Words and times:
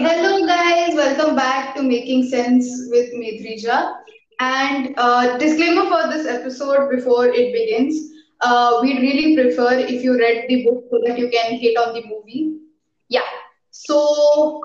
hello 0.00 0.46
guys, 0.46 0.94
welcome 0.94 1.34
back 1.34 1.74
to 1.74 1.82
Making 1.82 2.28
Sense 2.28 2.88
with 2.90 3.12
me, 3.14 3.42
Drija. 3.42 3.96
And 4.38 4.94
uh, 4.96 5.36
disclaimer 5.38 5.86
for 5.88 6.08
this 6.08 6.24
episode 6.24 6.88
before 6.88 7.26
it 7.26 7.52
begins. 7.52 8.12
Uh, 8.40 8.78
we 8.80 8.96
really 9.00 9.34
prefer 9.34 9.72
if 9.72 10.04
you 10.04 10.16
read 10.16 10.44
the 10.48 10.64
book 10.64 10.84
so 10.90 11.00
that 11.04 11.18
you 11.18 11.28
can 11.30 11.58
hate 11.58 11.76
on 11.76 11.94
the 11.94 12.02
movie. 12.06 12.58
Yeah. 13.08 13.28
So 13.70 14.60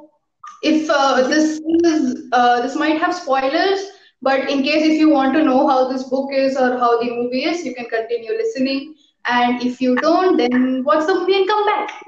if 0.62 0.88
uh, 0.88 1.28
this 1.28 1.60
is 1.84 2.30
uh, 2.32 2.62
this 2.62 2.76
might 2.76 3.00
have 3.02 3.16
spoilers, 3.16 3.88
but 4.22 4.52
in 4.52 4.62
case 4.62 4.86
if 4.86 5.00
you 5.00 5.10
want 5.10 5.34
to 5.34 5.44
know 5.44 5.68
how 5.68 5.92
this 5.92 6.04
book 6.04 6.30
is 6.32 6.56
or 6.56 6.78
how 6.78 7.00
the 7.00 7.10
movie 7.10 7.46
is, 7.46 7.66
you 7.66 7.74
can 7.74 7.86
continue 7.86 8.34
listening. 8.34 8.94
And 9.26 9.64
if 9.64 9.82
you 9.82 9.96
don't, 9.96 10.38
then 10.38 10.84
watch 10.84 11.08
the 11.08 11.16
movie 11.16 11.38
and 11.38 11.48
come 11.48 11.66
back. 11.66 12.04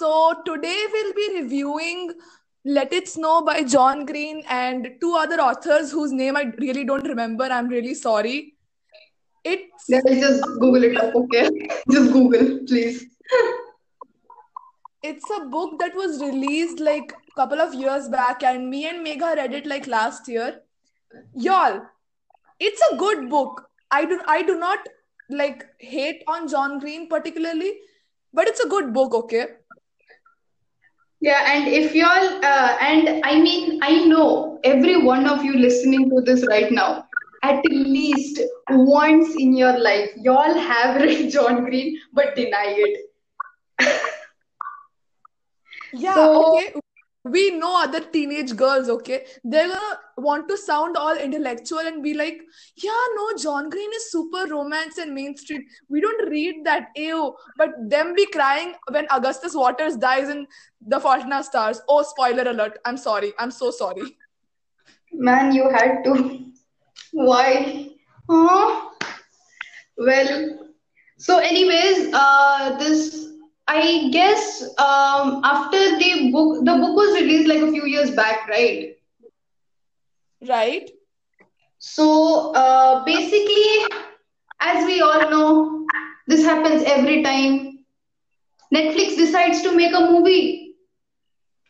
So 0.00 0.32
today 0.46 0.86
we'll 0.90 1.12
be 1.12 1.40
reviewing 1.42 2.14
Let 2.64 2.90
It 2.90 3.06
Snow 3.06 3.42
by 3.44 3.64
John 3.64 4.06
Green 4.06 4.42
and 4.48 4.92
two 4.98 5.14
other 5.14 5.36
authors 5.36 5.92
whose 5.92 6.10
name 6.10 6.36
I 6.36 6.44
really 6.56 6.86
don't 6.86 7.06
remember. 7.06 7.44
I'm 7.44 7.68
really 7.68 7.92
sorry. 7.92 8.54
It's 9.44 9.84
Then 9.90 10.00
just 10.06 10.42
Google 10.58 10.84
it 10.84 10.96
up, 10.96 11.14
okay? 11.14 11.50
Just 11.90 12.14
Google, 12.14 12.60
please. 12.66 13.04
it's 15.02 15.30
a 15.38 15.44
book 15.50 15.78
that 15.80 15.94
was 15.94 16.22
released 16.22 16.80
like 16.80 17.12
a 17.12 17.34
couple 17.36 17.60
of 17.60 17.74
years 17.74 18.08
back 18.08 18.42
and 18.42 18.70
me 18.70 18.88
and 18.88 19.06
Megha 19.06 19.36
read 19.36 19.52
it 19.52 19.66
like 19.66 19.86
last 19.86 20.28
year. 20.28 20.62
Y'all, 21.34 21.82
it's 22.58 22.80
a 22.90 22.96
good 22.96 23.28
book. 23.28 23.68
I 23.90 24.06
do 24.06 24.22
I 24.26 24.42
do 24.42 24.58
not 24.58 24.78
like 25.28 25.66
hate 25.78 26.22
on 26.26 26.48
John 26.48 26.78
Green 26.78 27.06
particularly, 27.06 27.74
but 28.32 28.48
it's 28.48 28.60
a 28.60 28.68
good 28.68 28.94
book, 28.94 29.14
okay? 29.24 29.46
Yeah, 31.20 31.44
and 31.52 31.68
if 31.68 31.94
y'all, 31.94 32.44
uh, 32.44 32.76
and 32.80 33.24
I 33.24 33.38
mean, 33.40 33.78
I 33.82 34.04
know 34.06 34.58
every 34.64 35.02
one 35.02 35.26
of 35.26 35.44
you 35.44 35.54
listening 35.58 36.08
to 36.10 36.22
this 36.22 36.46
right 36.48 36.72
now, 36.72 37.06
at 37.42 37.62
least 37.66 38.40
once 38.70 39.34
in 39.36 39.54
your 39.56 39.78
life, 39.78 40.10
y'all 40.16 40.54
have 40.54 41.00
read 41.02 41.30
John 41.30 41.64
Green 41.64 41.98
but 42.12 42.34
deny 42.34 42.74
it. 42.76 43.06
Yeah, 45.92 46.14
So, 46.14 46.56
okay. 46.56 46.74
We 47.24 47.50
know 47.50 47.82
other 47.82 48.00
teenage 48.00 48.56
girls, 48.56 48.88
okay? 48.88 49.26
They're 49.44 49.68
gonna 49.68 49.98
want 50.16 50.48
to 50.48 50.56
sound 50.56 50.96
all 50.96 51.16
intellectual 51.16 51.80
and 51.80 52.02
be 52.02 52.14
like, 52.14 52.40
yeah, 52.76 53.04
no, 53.14 53.36
John 53.36 53.68
Green 53.68 53.90
is 53.94 54.10
super 54.10 54.46
romance 54.46 54.96
and 54.96 55.14
mainstream. 55.14 55.66
We 55.90 56.00
don't 56.00 56.30
read 56.30 56.64
that, 56.64 56.88
ew. 56.96 57.34
But 57.58 57.70
them 57.90 58.14
be 58.14 58.24
crying 58.26 58.74
when 58.90 59.06
Augustus 59.10 59.54
Waters 59.54 59.96
dies 59.96 60.30
in 60.30 60.46
The 60.86 60.98
Fault 60.98 61.24
in 61.24 61.32
Our 61.32 61.42
Stars. 61.42 61.82
Oh, 61.88 62.02
spoiler 62.02 62.44
alert. 62.50 62.78
I'm 62.86 62.96
sorry. 62.96 63.34
I'm 63.38 63.50
so 63.50 63.70
sorry. 63.70 64.16
man, 65.12 65.52
you 65.52 65.68
had 65.70 66.02
to. 66.04 66.46
Why? 67.12 67.88
Oh, 68.28 68.92
well, 69.96 70.68
so 71.18 71.38
anyways, 71.38 72.12
uh, 72.14 72.78
this 72.78 73.28
I 73.69 74.09
guess 74.11 74.61
um, 74.77 75.41
after 75.43 75.97
the 75.97 76.31
book, 76.31 76.65
the 76.65 76.75
book 76.75 76.95
was 76.95 77.19
released 77.19 77.47
like 77.47 77.61
a 77.61 77.71
few 77.71 77.85
years 77.85 78.11
back, 78.11 78.47
right? 78.47 78.97
Right? 80.47 80.91
So 81.79 82.53
uh, 82.53 83.03
basically, 83.05 83.85
as 84.59 84.85
we 84.85 85.01
all 85.01 85.29
know, 85.29 85.87
this 86.27 86.43
happens 86.43 86.83
every 86.83 87.23
time 87.23 87.79
Netflix 88.73 89.15
decides 89.15 89.61
to 89.63 89.75
make 89.75 89.93
a 89.93 89.99
movie, 90.11 90.75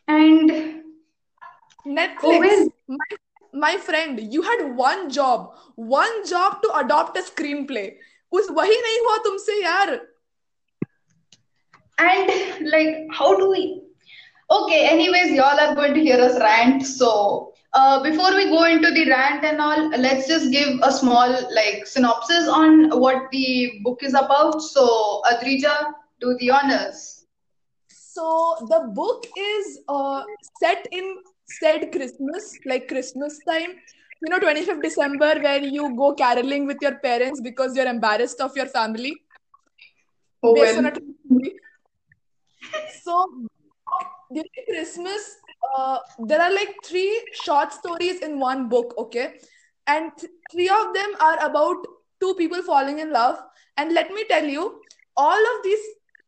and 0.08 0.50
oh 0.50 1.86
Netflix, 1.86 2.22
well, 2.22 2.68
my, 2.88 3.16
my 3.52 3.76
friend, 3.76 4.20
you 4.32 4.42
had 4.42 4.76
one 4.76 5.10
job. 5.10 5.54
One 5.76 6.26
job 6.26 6.62
to 6.62 6.76
adopt 6.76 7.16
a 7.16 7.22
screenplay. 7.22 7.96
उस 8.32 8.50
वही 8.50 8.80
नहीं 8.82 8.98
हुआ 9.00 9.16
तुमसे 9.24 9.62
यार 9.62 9.90
and 12.01 12.69
like, 12.69 13.07
how 13.11 13.35
do 13.37 13.49
we? 13.51 13.81
Okay, 14.49 14.87
anyways, 14.87 15.31
y'all 15.31 15.59
are 15.59 15.75
going 15.75 15.93
to 15.93 16.01
hear 16.01 16.19
us 16.19 16.39
rant. 16.39 16.85
So, 16.85 17.53
uh, 17.73 18.03
before 18.03 18.35
we 18.35 18.49
go 18.49 18.65
into 18.65 18.91
the 18.91 19.09
rant 19.09 19.45
and 19.45 19.61
all, 19.61 19.89
let's 19.97 20.27
just 20.27 20.51
give 20.51 20.79
a 20.83 20.91
small 20.91 21.29
like 21.53 21.87
synopsis 21.87 22.47
on 22.49 22.89
what 22.99 23.31
the 23.31 23.79
book 23.83 24.03
is 24.03 24.13
about. 24.13 24.61
So, 24.61 25.21
Adrija, 25.31 25.93
do 26.19 26.35
the 26.39 26.51
honors. 26.51 27.25
So 27.89 28.55
the 28.69 28.91
book 28.93 29.25
is 29.37 29.79
uh, 29.87 30.23
set 30.59 30.87
in 30.91 31.17
said 31.45 31.91
Christmas, 31.91 32.59
like 32.65 32.87
Christmas 32.87 33.39
time. 33.47 33.71
You 34.21 34.29
know, 34.29 34.39
25th 34.39 34.81
December, 34.81 35.39
where 35.41 35.63
you 35.63 35.95
go 35.97 36.13
caroling 36.13 36.67
with 36.67 36.81
your 36.81 36.95
parents 36.99 37.41
because 37.41 37.75
you're 37.75 37.87
embarrassed 37.87 38.41
of 38.41 38.55
your 38.55 38.67
family, 38.67 39.23
Oh 40.43 40.53
based 40.53 40.77
on 40.77 40.85
a. 40.87 40.93
So 43.03 43.27
during 44.33 44.49
Christmas, 44.69 45.37
uh, 45.77 45.99
there 46.19 46.41
are 46.41 46.53
like 46.53 46.83
three 46.83 47.29
short 47.33 47.73
stories 47.73 48.21
in 48.21 48.39
one 48.39 48.69
book, 48.69 48.93
okay? 48.97 49.35
And 49.87 50.11
th- 50.17 50.31
three 50.51 50.69
of 50.69 50.93
them 50.93 51.15
are 51.19 51.37
about 51.45 51.85
two 52.19 52.33
people 52.35 52.61
falling 52.63 52.99
in 52.99 53.11
love. 53.11 53.39
And 53.77 53.93
let 53.93 54.11
me 54.13 54.25
tell 54.29 54.45
you, 54.45 54.81
all 55.17 55.57
of 55.57 55.63
these 55.63 55.79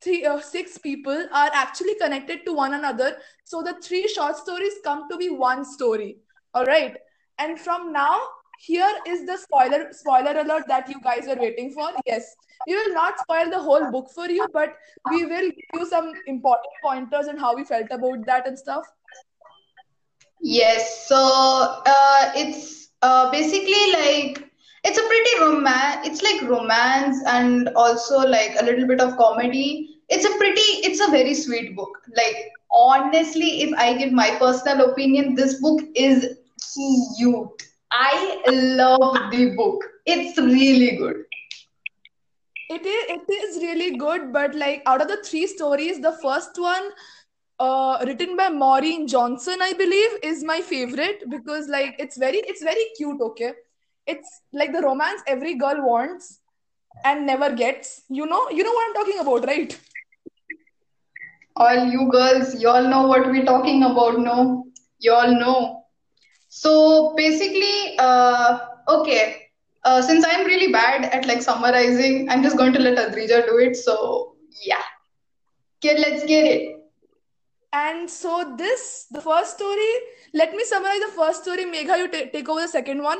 three, 0.01 0.25
uh, 0.25 0.39
six 0.39 0.77
people 0.77 1.27
are 1.31 1.49
actually 1.53 1.95
connected 1.95 2.45
to 2.45 2.53
one 2.53 2.73
another. 2.73 3.17
So 3.43 3.61
the 3.61 3.75
three 3.81 4.07
short 4.07 4.37
stories 4.37 4.73
come 4.83 5.07
to 5.09 5.17
be 5.17 5.29
one 5.29 5.63
story. 5.65 6.17
All 6.53 6.65
right. 6.65 6.97
And 7.37 7.59
from 7.59 7.93
now, 7.93 8.19
here 8.57 8.93
is 9.07 9.25
the 9.25 9.37
spoiler 9.37 9.87
spoiler 9.91 10.39
alert 10.39 10.67
that 10.67 10.89
you 10.89 10.99
guys 11.01 11.25
were 11.27 11.35
waiting 11.35 11.71
for. 11.71 11.89
Yes, 12.05 12.35
we 12.67 12.75
will 12.75 12.93
not 12.93 13.19
spoil 13.19 13.49
the 13.49 13.59
whole 13.59 13.91
book 13.91 14.09
for 14.13 14.29
you, 14.29 14.47
but 14.53 14.75
we 15.09 15.25
will 15.25 15.49
give 15.49 15.81
you 15.81 15.85
some 15.85 16.13
important 16.27 16.73
pointers 16.83 17.27
and 17.27 17.39
how 17.39 17.55
we 17.55 17.63
felt 17.63 17.87
about 17.91 18.25
that 18.25 18.47
and 18.47 18.57
stuff. 18.57 18.85
Yes, 20.41 21.07
so 21.07 21.17
uh, 21.85 22.31
it's 22.35 22.89
uh, 23.01 23.31
basically 23.31 23.91
like 23.93 24.49
it's 24.83 24.97
a 24.97 25.07
pretty 25.07 25.39
romance. 25.39 26.07
It's 26.07 26.21
like 26.21 26.49
romance 26.49 27.23
and 27.25 27.69
also 27.69 28.19
like 28.19 28.55
a 28.59 28.65
little 28.65 28.87
bit 28.87 28.99
of 28.99 29.17
comedy. 29.17 30.01
It's 30.09 30.25
a 30.25 30.37
pretty, 30.37 30.61
it's 30.85 30.99
a 30.99 31.09
very 31.09 31.33
sweet 31.33 31.75
book. 31.75 31.97
Like 32.15 32.51
honestly, 32.71 33.61
if 33.61 33.73
I 33.77 33.93
give 33.93 34.11
my 34.11 34.35
personal 34.37 34.91
opinion, 34.91 35.35
this 35.35 35.61
book 35.61 35.81
is 35.95 36.37
cute. 37.17 37.63
I 37.93 38.41
love 38.49 39.31
the 39.31 39.53
book. 39.55 39.83
It's 40.05 40.37
really 40.37 40.97
good. 40.97 41.23
It 42.69 42.85
is 42.85 43.03
it 43.15 43.31
is 43.31 43.57
really 43.61 43.97
good, 43.97 44.33
but 44.33 44.55
like 44.55 44.81
out 44.87 45.01
of 45.01 45.07
the 45.07 45.17
three 45.23 45.45
stories, 45.45 45.99
the 46.01 46.13
first 46.23 46.57
one, 46.57 46.89
uh, 47.59 48.03
written 48.05 48.35
by 48.35 48.49
Maureen 48.49 49.07
Johnson, 49.07 49.61
I 49.61 49.73
believe, 49.73 50.09
is 50.23 50.43
my 50.43 50.61
favorite 50.61 51.23
because 51.29 51.67
like 51.67 51.95
it's 51.99 52.17
very 52.17 52.37
it's 52.53 52.63
very 52.63 52.85
cute. 52.97 53.21
Okay, 53.21 53.53
it's 54.07 54.41
like 54.53 54.73
the 54.73 54.81
romance 54.81 55.21
every 55.27 55.53
girl 55.55 55.85
wants 55.87 56.39
and 57.05 57.27
never 57.27 57.51
gets. 57.53 58.01
You 58.09 58.25
know, 58.25 58.49
you 58.49 58.63
know 58.63 58.71
what 58.71 58.87
I'm 58.89 58.95
talking 58.95 59.19
about, 59.19 59.45
right? 59.45 59.79
All 61.55 61.85
you 61.85 62.09
girls, 62.11 62.59
y'all 62.59 62.89
know 62.89 63.05
what 63.05 63.27
we're 63.27 63.45
talking 63.45 63.83
about, 63.83 64.19
no? 64.19 64.65
Y'all 64.97 65.39
know. 65.39 65.82
So 66.55 67.13
basically, 67.15 67.97
uh, 67.99 68.59
okay, 68.87 69.47
uh, 69.83 70.01
since 70.01 70.25
I'm 70.27 70.45
really 70.45 70.71
bad 70.71 71.05
at 71.05 71.25
like 71.27 71.41
summarizing, 71.41 72.29
I'm 72.29 72.43
just 72.43 72.57
going 72.57 72.73
to 72.73 72.79
let 72.79 72.97
Adrija 72.97 73.45
do 73.45 73.57
it. 73.59 73.75
So 73.75 74.35
yeah, 74.65 74.83
okay, 75.79 75.97
let's 75.99 76.25
get 76.25 76.45
it. 76.45 76.77
And 77.73 78.09
so 78.09 78.55
this, 78.57 79.05
the 79.11 79.21
first 79.21 79.55
story. 79.55 79.91
Let 80.33 80.53
me 80.53 80.63
summarize 80.63 80.99
the 80.99 81.11
first 81.15 81.43
story. 81.43 81.65
Megha, 81.65 81.97
you 81.97 82.07
ta- 82.07 82.29
take 82.31 82.47
over 82.49 82.61
the 82.61 82.67
second 82.67 83.03
one. 83.03 83.19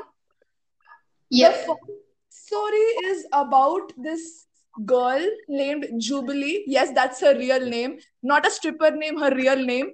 The 1.36 1.52
Yep, 1.52 1.68
first 1.68 2.30
story 2.30 2.86
is 3.10 3.26
about 3.34 3.92
this 3.98 4.48
girl 4.86 5.22
named 5.48 5.88
Jubilee. 6.00 6.64
Yes, 6.68 6.92
that's 6.94 7.22
her 7.22 7.36
real 7.38 7.60
name, 7.68 8.00
not 8.22 8.46
a 8.46 8.52
stripper 8.52 8.92
name, 8.92 9.18
her 9.20 9.34
real 9.36 9.58
name. 9.58 9.94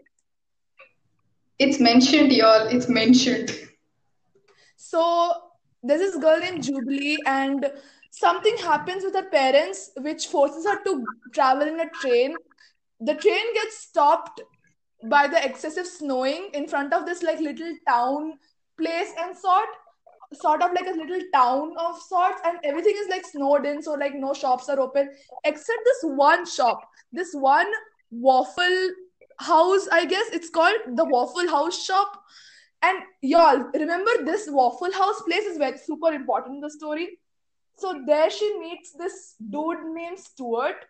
It's 1.60 1.80
mentioned, 1.80 2.32
y'all. 2.32 2.68
It's 2.68 2.88
mentioned. 2.88 3.52
So 4.78 5.34
there's 5.84 6.00
this 6.00 6.16
girl 6.18 6.40
named 6.40 6.64
Jubilee, 6.64 7.18
and 7.26 7.72
something 8.12 8.58
happens 8.58 9.04
with 9.04 9.14
her 9.14 9.30
parents, 9.30 9.92
which 9.98 10.28
forces 10.28 10.66
her 10.66 10.82
to 10.84 11.04
travel 11.34 11.68
in 11.68 11.80
a 11.80 11.90
train. 12.02 12.36
The 13.02 13.16
train 13.16 13.54
gets 13.54 13.78
stopped 13.78 14.42
by 15.06 15.28
the 15.28 15.44
excessive 15.44 15.88
snowing 15.88 16.50
in 16.54 16.68
front 16.68 16.94
of 16.94 17.06
this 17.06 17.24
like 17.24 17.40
little 17.40 17.74
town 17.88 18.34
place 18.78 19.14
and 19.20 19.36
sort 19.38 19.70
sort 20.34 20.62
of 20.62 20.72
like 20.74 20.86
a 20.86 20.98
little 20.98 21.22
town 21.34 21.74
of 21.78 22.00
sorts 22.02 22.40
and 22.46 22.60
everything 22.64 22.94
is 22.98 23.08
like 23.10 23.26
snowed 23.26 23.66
in 23.66 23.82
so 23.82 23.94
like 23.94 24.14
no 24.14 24.32
shops 24.32 24.70
are 24.70 24.80
open 24.80 25.10
except 25.44 25.80
this 25.86 26.04
one 26.04 26.46
shop 26.46 26.88
this 27.12 27.34
one 27.34 27.66
waffle 28.12 28.90
house, 29.39 29.88
I 29.91 30.06
guess 30.06 30.27
it's 30.31 30.50
called 30.50 30.75
the 30.95 31.06
Waffle 31.06 31.50
House 31.50 31.83
shop. 31.83 32.24
And 32.81 33.00
y'all, 33.21 33.63
remember 33.74 34.24
this 34.24 34.47
Waffle 34.50 34.94
House 34.94 35.21
place 35.21 35.44
is 35.44 35.57
very 35.57 35.77
super 35.77 36.13
important 36.13 36.56
in 36.56 36.62
the 36.62 36.69
story. 36.69 37.19
So 37.77 38.01
there 38.06 38.30
she 38.30 38.59
meets 38.59 38.91
this 38.94 39.36
dude 39.50 39.86
named 39.94 40.19
Stuart, 40.19 40.86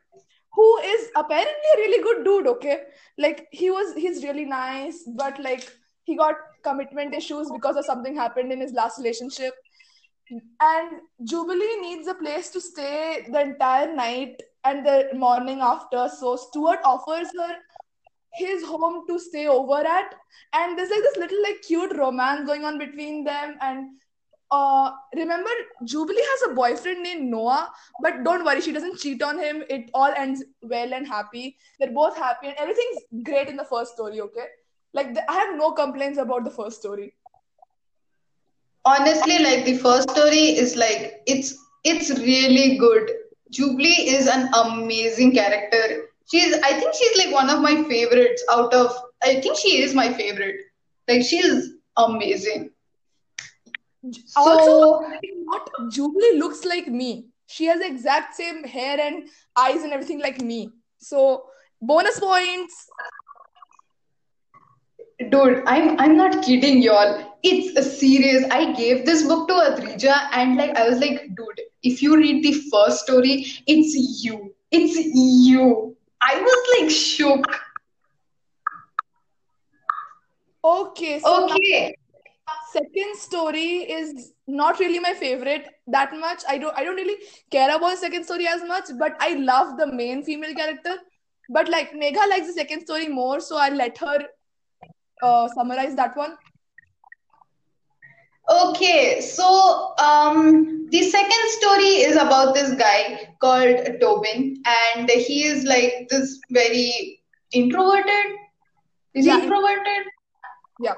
who 0.53 0.77
is 0.79 1.09
apparently 1.15 1.69
a 1.75 1.77
really 1.77 2.03
good 2.03 2.25
dude, 2.25 2.47
okay? 2.47 2.81
Like 3.17 3.47
he 3.51 3.69
was 3.69 3.95
he's 3.95 4.23
really 4.23 4.45
nice, 4.45 5.03
but 5.15 5.39
like 5.39 5.71
he 6.03 6.15
got 6.15 6.35
commitment 6.63 7.13
issues 7.13 7.51
because 7.51 7.75
of 7.75 7.85
something 7.85 8.15
happened 8.15 8.51
in 8.51 8.59
his 8.59 8.73
last 8.73 8.97
relationship. 8.97 9.53
And 10.31 11.01
Jubilee 11.23 11.79
needs 11.81 12.07
a 12.07 12.13
place 12.15 12.49
to 12.51 12.61
stay 12.61 13.27
the 13.31 13.41
entire 13.41 13.95
night 13.95 14.41
and 14.63 14.85
the 14.85 15.09
morning 15.13 15.59
after. 15.61 16.09
So 16.09 16.35
Stuart 16.35 16.79
offers 16.83 17.27
her 17.37 17.55
his 18.33 18.63
home 18.63 19.05
to 19.07 19.19
stay 19.19 19.47
over 19.47 19.79
at. 19.79 20.15
And 20.53 20.77
there's 20.77 20.89
like 20.89 21.01
this 21.01 21.17
little 21.17 21.41
like 21.43 21.61
cute 21.61 21.95
romance 21.95 22.45
going 22.45 22.65
on 22.65 22.77
between 22.77 23.23
them. 23.23 23.55
And 23.61 23.89
uh 24.51 24.91
remember 25.15 25.49
jubilee 25.85 26.23
has 26.27 26.49
a 26.49 26.55
boyfriend 26.55 27.03
named 27.03 27.29
noah 27.29 27.69
but 28.01 28.23
don't 28.23 28.43
worry 28.43 28.59
she 28.59 28.71
doesn't 28.71 28.97
cheat 28.97 29.21
on 29.21 29.37
him. 29.37 29.63
It 29.69 29.91
all 29.93 30.11
ends 30.17 30.43
well 30.61 30.93
and 30.93 31.05
happy. 31.07 31.57
They're 31.79 31.91
both 31.91 32.17
happy 32.17 32.47
and 32.47 32.55
everything's 32.57 32.97
great 33.23 33.47
in 33.47 33.57
the 33.57 33.65
first 33.65 33.93
story 33.93 34.21
okay? 34.21 34.45
Like 34.93 35.13
the, 35.13 35.29
i 35.29 35.35
have 35.35 35.55
no 35.55 35.71
complaints 35.73 36.17
about 36.17 36.45
the 36.45 36.49
first 36.49 36.79
story. 36.79 37.13
Honestly 38.85 39.37
like 39.39 39.65
the 39.65 39.77
first 39.77 40.09
story 40.09 40.57
is 40.57 40.75
like 40.75 41.21
it's 41.27 41.55
it's 41.83 42.09
really 42.09 42.77
good. 42.77 43.11
Jubilee 43.51 44.09
is 44.17 44.27
an 44.27 44.49
amazing 44.53 45.33
character 45.33 46.08
she's 46.31 46.53
i 46.63 46.73
think 46.79 46.93
she's 46.93 47.17
like 47.17 47.33
one 47.33 47.49
of 47.49 47.61
my 47.61 47.83
favorites 47.83 48.43
out 48.51 48.73
of 48.73 48.95
i 49.23 49.39
think 49.41 49.57
she 49.57 49.81
is 49.81 49.93
my 49.93 50.11
favorite. 50.13 50.61
Like 51.09 51.23
she's 51.23 51.71
amazing. 51.97 52.69
Also 54.37 55.01
what 55.45 55.69
jubilee 55.91 56.37
looks 56.37 56.63
like 56.63 56.87
me. 56.87 57.25
She 57.47 57.65
has 57.65 57.81
exact 57.81 58.35
same 58.35 58.63
hair 58.63 58.99
and 58.99 59.27
eyes 59.57 59.83
and 59.83 59.91
everything 59.91 60.19
like 60.19 60.39
me. 60.39 60.69
So 60.99 61.45
bonus 61.81 62.19
points. 62.19 62.87
Dude 65.31 65.63
i'm 65.65 65.99
i'm 65.99 66.15
not 66.15 66.43
kidding 66.43 66.81
y'all. 66.83 67.25
It's 67.41 67.75
a 67.75 67.83
serious 67.83 68.45
i 68.51 68.71
gave 68.73 69.05
this 69.05 69.23
book 69.27 69.47
to 69.47 69.55
adrija 69.55 70.15
and 70.33 70.57
like 70.57 70.77
i 70.77 70.87
was 70.87 70.99
like 70.99 71.21
dude 71.35 71.61
if 71.81 72.03
you 72.03 72.15
read 72.17 72.43
the 72.43 72.53
first 72.71 73.03
story 73.05 73.45
it's 73.65 74.23
you. 74.23 74.53
It's 74.71 74.95
you 74.95 75.88
I 76.21 76.39
was 76.41 76.81
like 76.81 76.89
shook. 76.89 77.45
Okay, 80.63 81.19
so 81.19 81.45
Okay. 81.45 81.95
second 82.73 83.15
story 83.17 83.89
is 83.97 84.33
not 84.47 84.79
really 84.79 84.99
my 84.99 85.13
favorite 85.13 85.67
that 85.87 86.11
much. 86.17 86.43
I 86.47 86.57
don't 86.57 86.75
I 86.77 86.83
don't 86.83 86.95
really 86.95 87.17
care 87.49 87.75
about 87.75 87.97
second 87.97 88.25
story 88.25 88.47
as 88.47 88.63
much, 88.63 88.85
but 88.99 89.15
I 89.19 89.33
love 89.35 89.77
the 89.77 89.87
main 89.87 90.23
female 90.23 90.53
character. 90.53 90.97
But 91.49 91.69
like 91.69 91.93
Megha 91.93 92.27
likes 92.29 92.47
the 92.47 92.53
second 92.53 92.81
story 92.81 93.07
more, 93.07 93.39
so 93.39 93.57
I'll 93.57 93.73
let 93.75 93.97
her 93.99 94.19
uh, 95.23 95.47
summarize 95.49 95.95
that 95.95 96.15
one. 96.17 96.37
Okay, 98.69 99.21
so 99.21 99.93
um, 99.97 100.87
the 100.91 101.01
second 101.03 101.49
story 101.59 101.93
is 102.09 102.15
about 102.15 102.53
this 102.53 102.73
guy 102.75 103.35
called 103.41 103.77
Tobin, 104.01 104.61
and 104.65 105.09
he 105.09 105.43
is 105.45 105.63
like 105.65 106.07
this 106.09 106.39
very 106.51 107.21
introverted. 107.51 108.25
Is 109.13 109.25
he 109.25 109.41
introverted? 109.43 110.05
Yeah. 110.79 110.95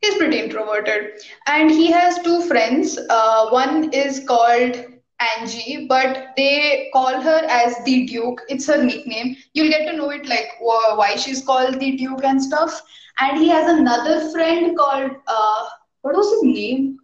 He's 0.00 0.16
pretty 0.16 0.38
introverted, 0.40 1.12
and 1.46 1.70
he 1.70 1.90
has 1.90 2.18
two 2.20 2.40
friends. 2.42 2.98
Uh, 3.08 3.48
one 3.50 3.92
is 3.92 4.24
called 4.26 4.76
Angie, 5.20 5.86
but 5.88 6.28
they 6.36 6.88
call 6.92 7.20
her 7.20 7.42
as 7.48 7.76
the 7.84 8.06
Duke. 8.06 8.42
It's 8.48 8.66
her 8.66 8.82
nickname. 8.82 9.36
You'll 9.54 9.70
get 9.70 9.86
to 9.90 9.96
know 9.96 10.10
it 10.10 10.26
like 10.28 10.48
wh- 10.60 10.96
why 10.98 11.16
she's 11.16 11.44
called 11.44 11.80
the 11.80 11.96
Duke 11.96 12.24
and 12.24 12.42
stuff. 12.42 12.82
And 13.20 13.38
he 13.38 13.48
has 13.48 13.68
another 13.68 14.30
friend 14.30 14.76
called 14.76 15.12
uh, 15.26 15.68
what 16.02 16.16
was 16.16 16.30
his 16.32 16.42
name? 16.42 16.98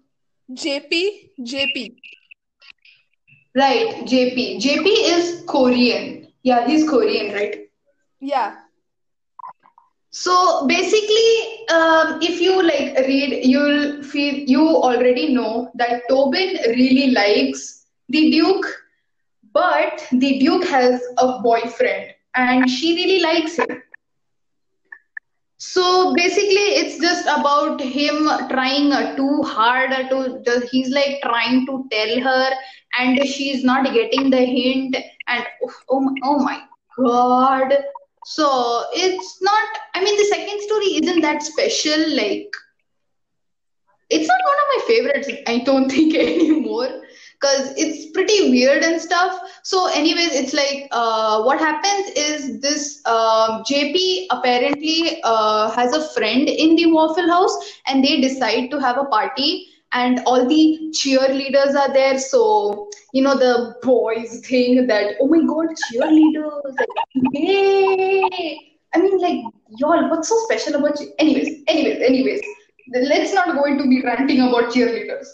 JP, 0.50 1.30
JP. 1.40 1.96
Right, 3.54 4.04
JP. 4.04 4.60
JP 4.60 4.86
is 4.86 5.44
Korean. 5.46 6.28
Yeah, 6.42 6.66
he's 6.66 6.88
Korean, 6.88 7.34
right? 7.34 7.68
Yeah. 8.20 8.56
So 10.10 10.66
basically, 10.66 11.66
um, 11.68 12.20
if 12.22 12.40
you 12.40 12.62
like 12.62 12.96
read, 13.06 13.44
you'll 13.44 14.02
feel 14.02 14.34
you 14.34 14.66
already 14.66 15.34
know 15.34 15.70
that 15.74 16.02
Tobin 16.08 16.56
really 16.68 17.10
likes 17.10 17.86
the 18.08 18.30
Duke, 18.30 18.66
but 19.52 20.06
the 20.12 20.38
Duke 20.38 20.64
has 20.66 21.02
a 21.18 21.40
boyfriend 21.40 22.14
and 22.34 22.70
she 22.70 22.94
really 22.94 23.20
likes 23.20 23.58
him. 23.58 23.82
So 25.76 26.14
basically, 26.14 26.68
it's 26.80 26.98
just 26.98 27.26
about 27.26 27.82
him 27.82 28.30
trying 28.48 28.92
uh, 28.92 29.14
too 29.14 29.42
hard 29.42 29.92
uh, 29.92 30.08
to. 30.08 30.66
He's 30.70 30.88
like 30.88 31.20
trying 31.22 31.66
to 31.66 31.84
tell 31.92 32.20
her, 32.28 32.50
and 32.98 33.22
she's 33.26 33.62
not 33.62 33.92
getting 33.92 34.30
the 34.30 34.42
hint. 34.42 34.96
And 35.26 35.44
oh 35.90 36.00
my, 36.00 36.14
oh 36.22 36.38
my 36.38 36.62
God. 36.96 37.76
So 38.24 38.84
it's 38.94 39.42
not. 39.42 39.68
I 39.94 40.02
mean, 40.02 40.16
the 40.16 40.24
second 40.24 40.62
story 40.62 40.86
isn't 41.02 41.20
that 41.20 41.42
special. 41.42 42.08
Like, 42.16 42.56
it's 44.08 44.28
not 44.28 44.40
one 44.52 44.60
of 44.64 44.68
my 44.72 44.80
favorites. 44.88 45.30
I 45.46 45.58
don't 45.58 45.90
think 45.96 46.14
anymore 46.14 47.02
because 47.40 47.72
it's 47.76 48.10
pretty 48.12 48.50
weird 48.50 48.82
and 48.82 49.00
stuff. 49.00 49.38
So, 49.62 49.86
anyways, 49.86 50.34
it's 50.34 50.52
like 50.52 50.88
uh, 50.90 51.42
what 51.42 51.58
happens 51.58 52.10
is 52.16 52.60
this 52.60 53.02
um, 53.06 53.62
JP 53.64 54.26
apparently 54.30 55.20
uh, 55.24 55.70
has 55.70 55.94
a 55.94 56.08
friend 56.08 56.48
in 56.48 56.76
the 56.76 56.92
Waffle 56.92 57.28
House, 57.28 57.56
and 57.86 58.04
they 58.04 58.20
decide 58.20 58.70
to 58.70 58.78
have 58.78 58.98
a 58.98 59.04
party, 59.04 59.66
and 59.92 60.20
all 60.26 60.46
the 60.46 60.92
cheerleaders 60.92 61.74
are 61.74 61.92
there. 61.92 62.18
So, 62.18 62.88
you 63.12 63.22
know, 63.22 63.36
the 63.36 63.76
boys 63.82 64.40
think 64.46 64.88
that, 64.88 65.16
oh 65.20 65.28
my 65.28 65.40
God, 65.46 65.74
cheerleaders, 65.92 66.78
like, 66.78 67.32
yay! 67.32 68.72
I 68.94 68.98
mean, 68.98 69.18
like, 69.18 69.40
y'all, 69.76 70.08
what's 70.08 70.28
so 70.28 70.38
special 70.44 70.76
about 70.76 70.98
you? 71.00 71.12
Anyways, 71.18 71.62
anyways, 71.68 72.02
anyways, 72.02 72.40
let's 72.94 73.34
not 73.34 73.54
go 73.54 73.64
into 73.64 73.86
be 73.86 74.00
ranting 74.02 74.40
about 74.40 74.72
cheerleaders 74.72 75.26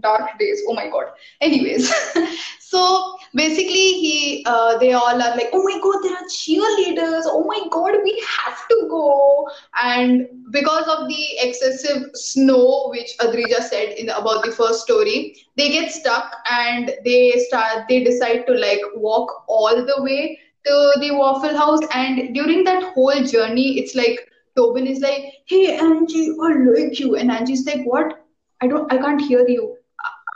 dark 0.00 0.38
days. 0.38 0.62
Oh 0.68 0.74
my 0.74 0.88
god. 0.88 1.06
Anyways 1.40 1.92
so 2.60 3.16
basically 3.34 3.92
he 4.02 4.44
uh, 4.46 4.78
they 4.78 4.92
all 4.92 5.22
are 5.22 5.36
like 5.36 5.50
oh 5.52 5.62
my 5.62 5.78
god 5.82 6.02
there 6.02 6.14
are 6.14 6.28
cheerleaders. 6.28 7.24
Oh 7.26 7.44
my 7.46 7.60
god 7.70 7.94
we 8.02 8.22
have 8.36 8.66
to 8.68 8.86
go. 8.90 9.48
And 9.82 10.28
because 10.50 10.86
of 10.88 11.08
the 11.08 11.24
excessive 11.38 12.10
snow 12.14 12.88
which 12.90 13.16
adrija 13.18 13.62
said 13.62 13.90
in 13.98 14.08
about 14.10 14.44
the 14.44 14.52
first 14.52 14.82
story 14.82 15.36
they 15.56 15.68
get 15.70 15.92
stuck 15.92 16.34
and 16.50 16.92
they 17.04 17.32
start 17.48 17.84
they 17.88 18.02
decide 18.02 18.46
to 18.46 18.54
like 18.54 18.80
walk 18.96 19.44
all 19.48 19.84
the 19.84 20.02
way 20.02 20.38
to 20.66 20.92
the 21.00 21.10
waffle 21.12 21.56
house. 21.56 21.80
And 21.94 22.34
during 22.34 22.64
that 22.64 22.82
whole 22.94 23.22
journey 23.22 23.78
it's 23.78 23.94
like 23.94 24.28
tobin 24.56 24.86
is 24.86 25.00
like 25.00 25.24
hey 25.46 25.76
angie 25.76 26.30
i 26.42 26.52
like 26.54 26.98
you? 26.98 27.16
And 27.16 27.30
angie's 27.30 27.66
like 27.66 27.84
what 27.84 28.23
I 28.64 28.66
don't, 28.66 28.90
I 28.90 28.96
can't 28.96 29.20
hear 29.20 29.46
you. 29.46 29.76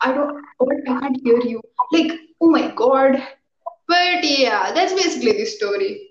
I 0.03 0.13
don't? 0.13 0.45
I 0.61 1.01
can't 1.01 1.19
hear 1.25 1.41
you. 1.41 1.63
Like, 1.93 2.13
oh 2.43 2.51
my 2.51 2.71
God. 2.73 3.23
But 3.89 4.23
yeah, 4.23 4.71
that's 4.73 4.93
basically 4.93 5.33
the 5.33 5.47
story. 5.47 6.11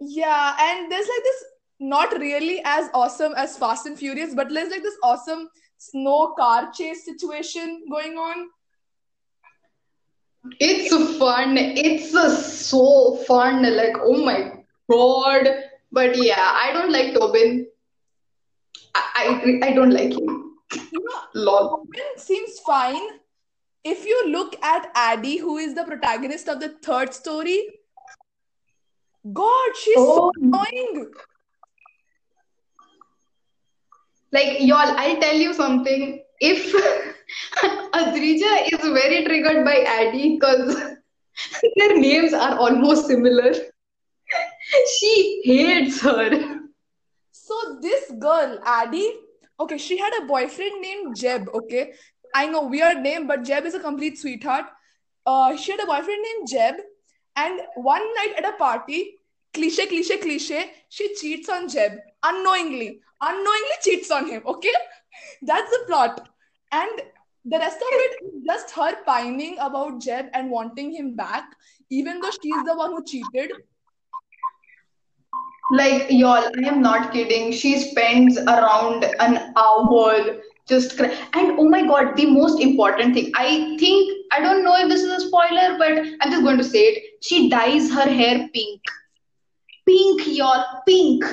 Yeah, 0.00 0.56
and 0.60 0.90
there's 0.90 1.06
like 1.06 1.22
this 1.22 1.44
not 1.78 2.18
really 2.18 2.60
as 2.64 2.90
awesome 2.92 3.34
as 3.36 3.56
Fast 3.56 3.86
and 3.86 3.96
Furious, 3.96 4.34
but 4.34 4.48
there's 4.52 4.70
like 4.70 4.82
this 4.82 4.96
awesome 5.04 5.48
snow 5.76 6.34
car 6.36 6.72
chase 6.72 7.04
situation 7.04 7.84
going 7.88 8.18
on. 8.18 8.48
It's 10.58 10.90
fun. 11.18 11.56
It's 11.56 12.10
so 12.66 13.14
fun. 13.28 13.62
Like, 13.76 13.94
oh 14.00 14.24
my 14.24 14.54
God. 14.90 15.46
But 15.92 16.16
yeah, 16.16 16.52
I 16.64 16.72
don't 16.72 16.90
like 16.90 17.14
Tobin. 17.14 17.68
I, 18.96 19.60
I, 19.62 19.68
I 19.68 19.72
don't 19.72 19.90
like 19.90 20.12
him. 20.12 20.47
You 20.74 21.04
know, 21.04 21.20
Lol. 21.34 21.70
Robin 21.78 22.18
seems 22.18 22.58
fine. 22.60 23.20
If 23.84 24.04
you 24.04 24.28
look 24.28 24.62
at 24.62 24.90
Addie, 24.94 25.38
who 25.38 25.56
is 25.58 25.74
the 25.74 25.84
protagonist 25.84 26.48
of 26.48 26.60
the 26.60 26.70
third 26.82 27.14
story, 27.14 27.68
God, 29.32 29.76
she's 29.82 29.96
so 29.96 30.20
Oh. 30.24 30.32
annoying. 30.36 31.10
Like, 34.32 34.60
y'all, 34.60 34.94
I'll 34.96 35.20
tell 35.20 35.36
you 35.36 35.54
something. 35.54 36.22
If 36.40 36.72
Adrija 37.94 38.72
is 38.72 38.80
very 38.88 39.24
triggered 39.24 39.64
by 39.64 39.78
Addie 39.80 40.34
because 40.34 40.76
their 41.76 41.98
names 41.98 42.32
are 42.34 42.58
almost 42.58 43.06
similar. 43.06 43.54
she 45.00 45.42
hates 45.44 46.00
her. 46.02 46.60
So 47.32 47.78
this 47.80 48.10
girl, 48.18 48.58
Addie, 48.64 49.14
okay, 49.60 49.78
she 49.78 49.98
had 49.98 50.12
a 50.22 50.26
boyfriend 50.26 50.80
named 50.80 51.16
Jeb. 51.16 51.48
Okay, 51.54 51.92
I 52.34 52.46
know 52.46 52.66
weird 52.66 52.98
name, 52.98 53.26
but 53.26 53.44
Jeb 53.44 53.64
is 53.64 53.74
a 53.74 53.80
complete 53.80 54.18
sweetheart. 54.18 54.66
Uh, 55.26 55.56
she 55.56 55.72
had 55.72 55.80
a 55.80 55.86
boyfriend 55.86 56.22
named 56.22 56.48
Jeb, 56.48 56.74
and 57.36 57.60
one 57.76 58.02
night 58.14 58.34
at 58.38 58.44
a 58.44 58.56
party, 58.56 59.18
cliche, 59.54 59.86
cliche, 59.86 60.18
cliche, 60.18 60.72
she 60.88 61.14
cheats 61.14 61.48
on 61.48 61.68
Jeb 61.68 61.98
unknowingly. 62.22 63.00
Unknowingly 63.20 63.76
cheats 63.82 64.10
on 64.10 64.28
him. 64.28 64.42
Okay, 64.46 64.72
that's 65.42 65.70
the 65.70 65.84
plot, 65.86 66.28
and 66.72 67.02
the 67.44 67.58
rest 67.58 67.76
of 67.76 67.88
it 67.90 68.24
is 68.24 68.44
just 68.46 68.70
her 68.72 69.02
pining 69.04 69.56
about 69.58 70.00
Jeb 70.00 70.26
and 70.34 70.50
wanting 70.50 70.92
him 70.92 71.16
back, 71.16 71.44
even 71.90 72.20
though 72.20 72.30
she's 72.30 72.64
the 72.64 72.76
one 72.76 72.92
who 72.92 73.04
cheated. 73.04 73.52
Like, 75.70 76.06
y'all, 76.10 76.44
I 76.64 76.68
am 76.68 76.80
not 76.82 77.12
kidding. 77.12 77.52
She 77.52 77.78
spends 77.78 78.38
around 78.38 79.04
an 79.20 79.52
hour 79.56 80.36
just 80.68 80.96
cry. 80.96 81.08
And 81.34 81.58
oh 81.58 81.68
my 81.68 81.86
God, 81.86 82.16
the 82.16 82.26
most 82.26 82.60
important 82.60 83.14
thing. 83.14 83.30
I 83.34 83.76
think, 83.78 84.26
I 84.32 84.40
don't 84.40 84.64
know 84.64 84.76
if 84.76 84.88
this 84.88 85.02
is 85.02 85.10
a 85.24 85.26
spoiler, 85.26 85.76
but 85.78 85.92
I'm 86.20 86.30
just 86.30 86.42
going 86.42 86.58
to 86.58 86.64
say 86.64 86.80
it. 86.80 87.02
She 87.22 87.48
dyes 87.50 87.90
her 87.92 88.08
hair 88.08 88.48
pink. 88.54 88.80
Pink, 89.86 90.22
y'all, 90.26 90.82
pink. 90.86 91.24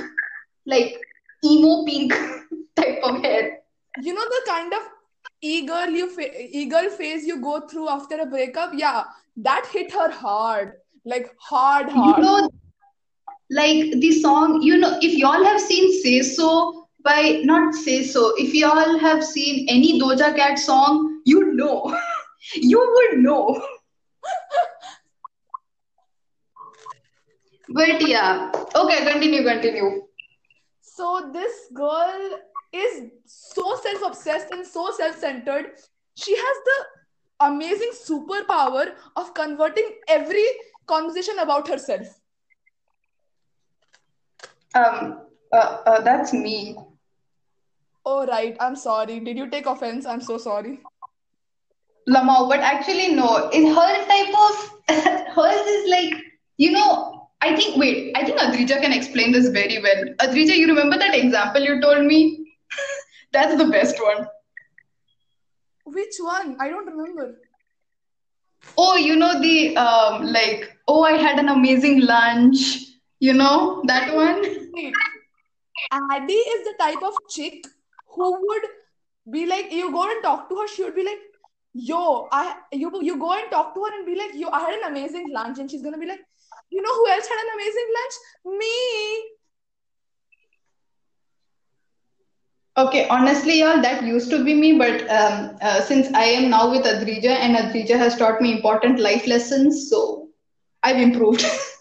Like 0.65 0.97
emo 1.43 1.85
pink 1.85 2.13
type 2.75 2.99
of 3.03 3.21
hair. 3.21 3.59
You 4.01 4.13
know 4.13 4.25
the 4.25 4.41
kind 4.47 4.73
of 4.73 4.81
eager 5.41 5.89
you 5.89 6.09
fa- 6.09 6.57
eager 6.57 6.89
phase 6.89 7.25
you 7.25 7.41
go 7.41 7.67
through 7.67 7.89
after 7.89 8.15
a 8.19 8.25
breakup? 8.25 8.71
Yeah, 8.75 9.03
that 9.37 9.65
hit 9.71 9.91
her 9.93 10.11
hard. 10.11 10.73
Like 11.05 11.33
hard, 11.39 11.87
You 11.89 11.93
hard. 11.93 12.21
know, 12.21 12.49
like 13.49 13.91
the 13.99 14.11
song, 14.11 14.61
you 14.61 14.77
know, 14.77 14.97
if 15.01 15.13
y'all 15.17 15.43
have 15.43 15.59
seen 15.61 15.91
Say 16.01 16.21
So 16.21 16.87
by, 17.03 17.41
not 17.43 17.73
Say 17.75 18.03
So, 18.03 18.33
if 18.37 18.53
y'all 18.53 18.97
have 18.99 19.23
seen 19.23 19.67
any 19.69 19.99
Doja 20.01 20.35
Cat 20.35 20.59
song, 20.59 21.21
you 21.25 21.53
know. 21.53 21.97
You 22.55 22.77
would 22.79 23.19
know. 23.23 23.59
But 27.69 28.07
yeah, 28.07 28.51
okay, 28.75 29.05
continue, 29.11 29.43
continue. 29.43 30.03
So 30.81 31.29
this 31.33 31.67
girl 31.73 32.39
is 32.71 33.09
so 33.25 33.75
self-obsessed 33.81 34.51
and 34.51 34.65
so 34.65 34.91
self-centered. 34.91 35.71
She 36.15 36.35
has 36.35 36.57
the 36.65 37.45
amazing 37.47 37.91
superpower 37.93 38.93
of 39.15 39.33
converting 39.33 39.89
every 40.07 40.45
conversation 40.87 41.39
about 41.39 41.67
herself. 41.67 42.21
Um, 44.75 45.21
uh, 45.51 45.77
uh, 45.85 46.01
that's 46.01 46.33
me. 46.33 46.77
Oh 48.05 48.25
right, 48.27 48.55
I'm 48.59 48.75
sorry. 48.75 49.19
Did 49.19 49.37
you 49.37 49.49
take 49.49 49.65
offense? 49.65 50.05
I'm 50.05 50.21
so 50.21 50.37
sorry. 50.37 50.79
Lamau, 52.07 52.47
but 52.49 52.59
actually 52.59 53.15
no. 53.15 53.49
In 53.49 53.67
her 53.67 54.05
type 54.05 54.33
of 54.47 54.71
hers 55.35 55.65
is 55.67 55.89
like, 55.89 56.13
you 56.57 56.71
know, 56.71 57.29
I 57.41 57.55
think 57.55 57.77
wait, 57.77 58.15
I 58.15 58.23
think 58.23 58.39
Adrija 58.39 58.81
can 58.81 58.93
explain 58.93 59.31
this 59.31 59.49
very 59.49 59.81
well. 59.81 60.03
Adrija, 60.19 60.55
you 60.55 60.67
remember 60.67 60.97
that 60.97 61.15
example 61.15 61.61
you 61.61 61.81
told 61.81 62.05
me? 62.05 62.53
That's 63.33 63.55
the 63.57 63.69
best 63.69 64.01
one. 64.01 64.27
Which 65.85 66.15
one? 66.19 66.57
I 66.59 66.69
don't 66.69 66.85
remember. 66.85 67.35
Oh, 68.77 68.95
you 68.95 69.15
know 69.15 69.39
the 69.41 69.75
um 69.77 70.25
like, 70.27 70.77
oh, 70.87 71.03
I 71.03 71.13
had 71.13 71.39
an 71.39 71.49
amazing 71.49 72.01
lunch. 72.01 72.83
You 73.19 73.33
know 73.33 73.81
that 73.87 74.13
one? 74.15 74.64
Wait, 74.75 74.93
Addie 75.91 76.33
is 76.33 76.65
the 76.65 76.73
type 76.79 77.01
of 77.01 77.13
chick 77.29 77.65
who 78.07 78.47
would 78.47 78.63
be 79.31 79.45
like, 79.45 79.71
you 79.71 79.91
go 79.91 80.09
and 80.09 80.21
talk 80.23 80.49
to 80.49 80.55
her, 80.55 80.67
she 80.67 80.83
would 80.83 80.95
be 80.95 81.03
like, 81.03 81.19
yo, 81.73 82.27
I 82.31 82.55
you 82.71 82.91
you 83.01 83.17
go 83.17 83.33
and 83.33 83.49
talk 83.51 83.73
to 83.75 83.83
her 83.83 83.93
and 83.97 84.05
be 84.05 84.15
like, 84.15 84.31
yo, 84.33 84.49
I 84.49 84.59
had 84.61 84.73
an 84.79 84.89
amazing 84.91 85.31
lunch, 85.31 85.59
and 85.59 85.69
she's 85.69 85.81
gonna 85.81 85.97
be 85.97 86.05
like, 86.05 86.19
you 86.69 86.81
know 86.81 86.93
who 86.93 87.07
else 87.09 87.27
had 87.27 87.39
an 87.45 87.53
amazing 87.55 87.87
lunch? 87.97 88.59
Me. 88.59 89.31
Okay, 92.77 93.07
honestly, 93.07 93.59
y'all, 93.59 93.81
that 93.81 94.03
used 94.03 94.29
to 94.31 94.43
be 94.43 94.53
me, 94.53 94.77
but 94.77 95.09
um, 95.09 95.57
uh, 95.61 95.79
since 95.81 96.13
I 96.13 96.25
am 96.25 96.49
now 96.49 96.69
with 96.71 96.85
Adrija 96.85 97.29
and 97.29 97.55
Adrija 97.55 97.97
has 97.97 98.17
taught 98.17 98.41
me 98.41 98.51
important 98.51 98.99
life 98.99 99.27
lessons, 99.27 99.89
so 99.89 100.27
I've 100.83 100.97
improved. 100.97 101.45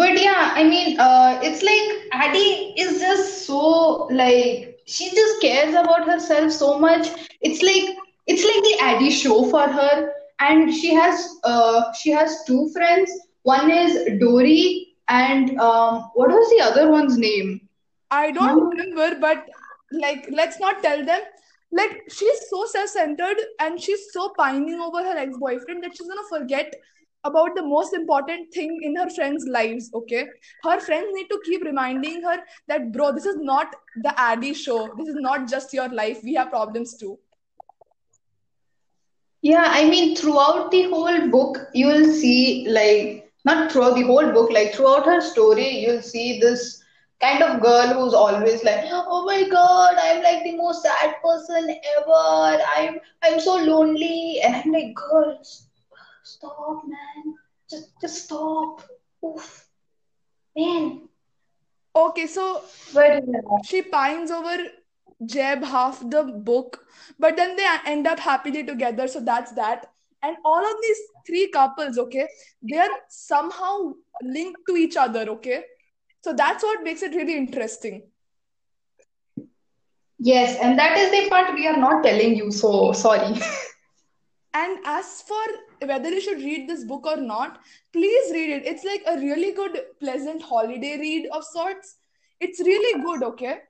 But 0.00 0.20
yeah, 0.20 0.52
I 0.54 0.64
mean, 0.64 0.98
uh, 1.00 1.40
it's 1.42 1.62
like 1.62 1.88
Addie 2.12 2.74
is 2.84 3.00
just 3.00 3.46
so 3.46 4.06
like 4.20 4.78
she 4.86 5.10
just 5.10 5.40
cares 5.42 5.74
about 5.74 6.08
herself 6.10 6.52
so 6.52 6.78
much. 6.78 7.08
It's 7.40 7.62
like 7.62 7.96
it's 8.26 8.44
like 8.44 8.62
the 8.68 8.76
Addie 8.90 9.10
show 9.10 9.44
for 9.50 9.66
her, 9.78 10.12
and 10.40 10.74
she 10.74 10.94
has 10.94 11.28
uh 11.44 11.92
she 12.02 12.10
has 12.10 12.44
two 12.46 12.68
friends. 12.74 13.10
One 13.42 13.70
is 13.70 13.98
Dory, 14.20 14.94
and 15.08 15.58
um, 15.60 16.10
what 16.14 16.30
was 16.30 16.50
the 16.56 16.62
other 16.70 16.90
one's 16.90 17.18
name? 17.18 17.68
I 18.10 18.30
don't 18.32 18.58
remember, 18.60 19.16
but 19.20 19.48
like, 19.92 20.28
let's 20.30 20.60
not 20.60 20.82
tell 20.82 21.04
them. 21.04 21.22
Like, 21.72 22.02
she's 22.10 22.48
so 22.48 22.64
self-centered 22.66 23.38
and 23.60 23.80
she's 23.80 24.12
so 24.12 24.30
pining 24.36 24.80
over 24.80 25.02
her 25.02 25.16
ex-boyfriend 25.16 25.82
that 25.84 25.96
she's 25.96 26.08
gonna 26.08 26.28
forget 26.28 26.74
about 27.24 27.54
the 27.54 27.62
most 27.62 27.92
important 27.94 28.52
thing 28.52 28.78
in 28.82 28.96
her 28.96 29.08
friends' 29.10 29.46
lives. 29.48 29.90
Okay, 29.94 30.26
her 30.64 30.80
friends 30.80 31.08
need 31.12 31.28
to 31.28 31.40
keep 31.44 31.62
reminding 31.64 32.22
her 32.22 32.38
that, 32.68 32.92
bro, 32.92 33.12
this 33.12 33.26
is 33.26 33.36
not 33.36 33.74
the 34.02 34.18
Addie 34.18 34.54
show. 34.54 34.88
This 34.98 35.08
is 35.08 35.16
not 35.18 35.48
just 35.48 35.72
your 35.72 35.88
life. 35.88 36.20
We 36.22 36.34
have 36.34 36.50
problems 36.50 36.96
too. 36.96 37.18
Yeah, 39.42 39.64
I 39.66 39.88
mean, 39.88 40.16
throughout 40.16 40.70
the 40.70 40.82
whole 40.90 41.28
book, 41.28 41.58
you'll 41.72 42.12
see, 42.12 42.66
like, 42.68 43.32
not 43.44 43.72
throughout 43.72 43.94
the 43.94 44.02
whole 44.02 44.32
book, 44.32 44.50
like, 44.50 44.74
throughout 44.74 45.06
her 45.06 45.20
story, 45.22 45.68
you'll 45.78 46.02
see 46.02 46.38
this 46.40 46.82
kind 47.22 47.42
of 47.42 47.60
girl 47.60 47.88
who's 47.88 48.14
always 48.14 48.64
like, 48.64 48.84
oh 48.90 49.24
my 49.24 49.48
God, 49.48 49.94
I'm 49.98 50.22
like 50.22 50.42
the 50.42 50.56
most 50.56 50.82
sad 50.82 51.16
person 51.22 51.68
ever. 51.98 52.62
I'm 52.76 52.98
I'm 53.22 53.40
so 53.40 53.56
lonely. 53.56 54.40
And 54.42 54.56
I'm 54.56 54.72
like, 54.72 54.94
girls, 54.94 55.69
stop, 56.36 56.82
man. 56.86 57.34
Just 57.70 58.00
just 58.00 58.24
stop. 58.24 58.82
Oof, 59.24 59.68
man. 60.56 61.08
Okay, 61.94 62.26
so 62.26 62.62
But 62.94 63.22
she 63.64 63.82
pines 63.82 64.30
over 64.30 64.56
Jeb 65.24 65.64
half 65.64 66.00
the 66.08 66.22
book, 66.24 66.84
but 67.18 67.36
then 67.36 67.56
they 67.56 67.66
end 67.86 68.06
up 68.06 68.18
happily 68.18 68.64
together. 68.64 69.08
So 69.08 69.20
that's 69.20 69.52
that. 69.52 69.86
And 70.22 70.36
all 70.44 70.64
of 70.70 70.76
these 70.82 70.98
three 71.26 71.48
couples, 71.50 71.98
okay, 71.98 72.28
they 72.62 72.76
are 72.78 72.90
somehow 73.08 73.92
linked 74.22 74.60
to 74.68 74.76
each 74.76 74.96
other, 74.96 75.28
okay? 75.30 75.64
So 76.22 76.32
that's 76.34 76.62
what 76.62 76.82
makes 76.82 77.02
it 77.02 77.14
really 77.14 77.36
interesting. 77.36 78.02
Yes, 80.18 80.58
and 80.60 80.78
that 80.78 80.96
is 80.98 81.10
the 81.10 81.28
part 81.30 81.54
we 81.54 81.66
are 81.66 81.76
not 81.76 82.02
telling 82.04 82.36
you, 82.36 82.50
so 82.52 82.92
sorry. 82.92 83.34
And 84.54 84.78
as 84.84 85.22
for 85.22 85.42
whether 85.86 86.10
you 86.10 86.20
should 86.20 86.38
read 86.38 86.68
this 86.68 86.84
book 86.84 87.06
or 87.06 87.16
not, 87.16 87.60
please 87.92 88.32
read 88.32 88.50
it. 88.50 88.66
It's 88.66 88.84
like 88.84 89.02
a 89.06 89.18
really 89.18 89.52
good, 89.52 89.80
pleasant 90.00 90.42
holiday 90.42 90.98
read 90.98 91.28
of 91.32 91.44
sorts. 91.44 91.96
It's 92.40 92.60
really 92.60 93.02
good, 93.02 93.22
okay? 93.22 93.60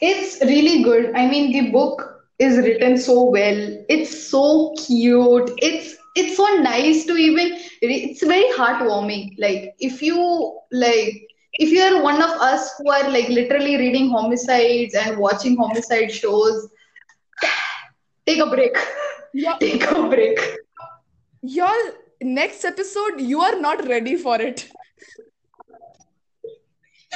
It's 0.00 0.40
really 0.42 0.82
good. 0.82 1.14
I 1.14 1.28
mean, 1.28 1.52
the 1.52 1.70
book 1.70 2.16
is 2.38 2.58
written 2.58 2.98
so 2.98 3.30
well. 3.30 3.84
It's 3.88 4.28
so 4.28 4.74
cute. 4.86 5.50
It's 5.58 5.96
it's 6.14 6.36
so 6.36 6.46
nice 6.56 7.04
to 7.06 7.16
even 7.16 7.58
it's 7.82 8.22
very 8.24 8.50
heartwarming. 8.52 9.34
Like 9.38 9.74
if 9.78 10.02
you 10.02 10.60
like 10.72 11.28
if 11.54 11.70
you 11.70 11.80
are 11.80 12.02
one 12.02 12.22
of 12.22 12.30
us 12.30 12.72
who 12.78 12.90
are 12.90 13.08
like 13.10 13.28
literally 13.28 13.76
reading 13.76 14.10
homicides 14.10 14.94
and 14.94 15.16
watching 15.16 15.56
homicide 15.56 16.12
shows, 16.12 16.68
take 18.26 18.38
a 18.38 18.46
break. 18.46 18.76
Yeah, 19.38 19.56
Take 19.60 19.82
a 19.90 20.02
break. 20.08 20.38
y'all, 21.42 21.86
next 22.22 22.64
episode, 22.64 23.20
you 23.20 23.40
are 23.40 23.60
not 23.60 23.86
ready 23.86 24.16
for 24.16 24.40
it. 24.40 24.68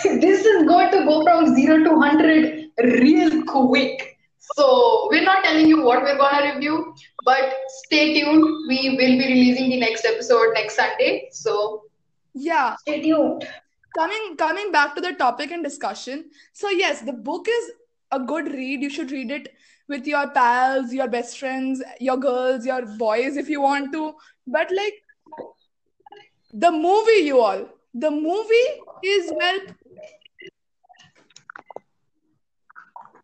This 0.05 0.45
is 0.45 0.67
going 0.67 0.91
to 0.93 1.05
go 1.05 1.23
from 1.25 1.55
zero 1.55 1.83
to 1.85 1.91
100 1.91 2.69
real 3.03 3.43
quick. 3.45 4.17
So, 4.57 5.09
we're 5.11 5.23
not 5.25 5.45
telling 5.45 5.67
you 5.67 5.83
what 5.83 6.03
we're 6.03 6.17
going 6.17 6.43
to 6.43 6.55
review, 6.55 6.95
but 7.25 7.53
stay 7.85 8.15
tuned. 8.21 8.43
We 8.69 8.91
will 8.91 8.99
be 8.99 9.27
releasing 9.29 9.71
the 9.71 9.79
next 9.81 10.05
episode 10.05 10.53
next 10.55 10.77
Sunday. 10.77 11.29
So, 11.33 11.85
Yeah, 12.35 12.77
stay 12.83 13.01
tuned. 13.03 13.47
coming 13.99 14.37
coming 14.41 14.69
back 14.73 14.95
to 14.97 15.01
the 15.05 15.11
topic 15.21 15.51
and 15.55 15.65
discussion 15.67 16.19
so 16.59 16.69
yes 16.81 17.01
the 17.07 17.15
book 17.29 17.49
is 17.55 17.65
a 18.17 18.19
good 18.29 18.51
read 18.59 18.85
you 18.87 18.91
should 18.97 19.11
read 19.15 19.33
it 19.37 19.49
with 19.91 20.07
your 20.07 20.31
pals, 20.31 20.95
your 20.95 21.09
best 21.09 21.39
friends, 21.39 21.83
your 21.99 22.17
girls, 22.17 22.65
your 22.65 22.87
boys 22.87 23.37
if 23.37 23.49
you 23.49 23.61
want 23.61 23.93
to. 23.93 24.15
But 24.47 24.71
like 24.75 24.95
the 26.53 26.71
movie, 26.71 27.25
you 27.27 27.41
all, 27.41 27.69
the 27.93 28.11
movie 28.11 28.69
is 29.03 29.33
well. 29.37 29.59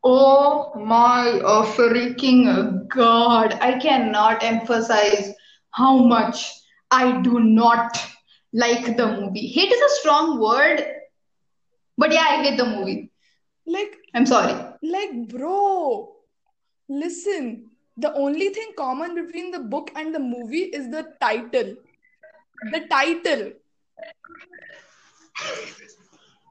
Oh 0.04 0.72
my 0.76 1.40
oh, 1.42 1.62
freaking 1.76 2.88
god. 2.88 3.58
I 3.60 3.78
cannot 3.78 4.42
emphasize 4.42 5.32
how 5.70 5.96
much 5.98 6.52
I 6.90 7.20
do 7.22 7.40
not 7.40 7.98
like 8.52 8.96
the 8.96 9.06
movie. 9.06 9.48
Hate 9.48 9.72
is 9.72 9.80
a 9.80 9.94
strong 10.00 10.40
word, 10.40 10.84
but 11.98 12.12
yeah, 12.12 12.26
I 12.28 12.42
hate 12.42 12.56
the 12.56 12.66
movie. 12.66 13.10
Like, 13.66 13.96
I'm 14.14 14.26
sorry. 14.26 14.54
like, 14.82 15.28
bro, 15.28 16.15
listen. 16.88 17.70
The 17.96 18.12
only 18.14 18.48
thing 18.50 18.72
common 18.76 19.14
between 19.14 19.50
the 19.50 19.58
book 19.60 19.90
and 19.94 20.14
the 20.14 20.18
movie 20.20 20.64
is 20.80 20.90
the 20.90 21.14
title. 21.20 21.76
The 22.62 22.80
title. 22.88 23.52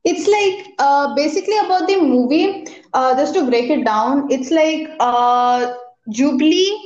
It's 0.06 0.28
like 0.28 0.74
uh, 0.80 1.16
basically 1.16 1.58
about 1.58 1.88
the 1.88 1.98
movie. 2.02 2.66
Uh, 2.94 3.16
just 3.16 3.34
to 3.36 3.46
break 3.50 3.70
it 3.70 3.86
down, 3.86 4.28
it's 4.32 4.52
like 4.52 4.90
uh, 5.00 5.74
Jubilee 6.10 6.78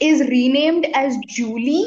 is 0.00 0.20
renamed 0.20 0.86
as 0.94 1.16
Julie, 1.28 1.86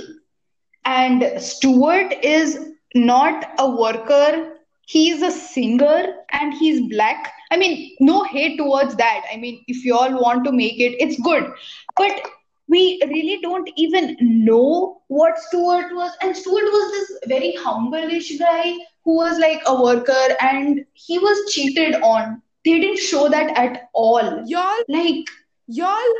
and 0.85 1.23
Stuart 1.41 2.13
is 2.23 2.59
not 2.95 3.45
a 3.59 3.69
worker. 3.69 4.53
He's 4.87 5.21
a 5.21 5.31
singer 5.31 6.15
and 6.31 6.53
he's 6.53 6.81
black. 6.89 7.33
I 7.51 7.57
mean, 7.57 7.95
no 7.99 8.23
hate 8.23 8.57
towards 8.57 8.95
that. 8.95 9.21
I 9.31 9.37
mean, 9.37 9.63
if 9.67 9.85
you 9.85 9.95
all 9.95 10.21
want 10.21 10.43
to 10.45 10.51
make 10.51 10.79
it, 10.79 10.95
it's 10.99 11.19
good. 11.21 11.51
But 11.95 12.21
we 12.67 12.99
really 13.07 13.39
don't 13.41 13.69
even 13.77 14.17
know 14.19 15.01
what 15.07 15.37
Stuart 15.37 15.93
was. 15.93 16.11
And 16.21 16.35
Stuart 16.35 16.65
was 16.65 16.91
this 16.91 17.19
very 17.27 17.55
humble-ish 17.59 18.37
guy 18.39 18.73
who 19.03 19.15
was 19.15 19.37
like 19.37 19.61
a 19.65 19.81
worker 19.81 20.35
and 20.41 20.83
he 20.93 21.19
was 21.19 21.53
cheated 21.53 21.95
on. 22.01 22.41
They 22.63 22.79
didn't 22.79 22.99
show 22.99 23.29
that 23.29 23.55
at 23.55 23.89
all. 23.93 24.43
Y'all, 24.47 24.83
Like, 24.87 25.27
y'all, 25.67 26.13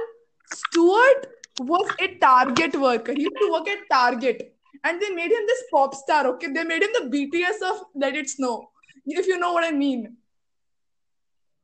Stuart 0.54 1.28
was 1.60 1.90
a 2.00 2.16
Target 2.20 2.80
worker. 2.80 3.14
He 3.14 3.24
used 3.24 3.38
to 3.42 3.52
work 3.52 3.68
at 3.68 3.80
Target. 3.92 4.52
And 4.84 5.02
they 5.02 5.10
made 5.10 5.32
him 5.32 5.44
this 5.48 5.64
pop 5.72 5.96
star, 5.96 6.28
okay? 6.28 6.52
They 6.54 6.64
made 6.64 6.84
him 6.84 6.92
the 6.94 7.10
BTS 7.10 7.68
of 7.68 7.86
Let 7.96 8.16
It 8.16 8.30
Snow. 8.30 8.70
If 9.08 9.26
you 9.26 9.40
know 9.40 9.54
what 9.54 9.64
I 9.64 9.72
mean. 9.72 10.18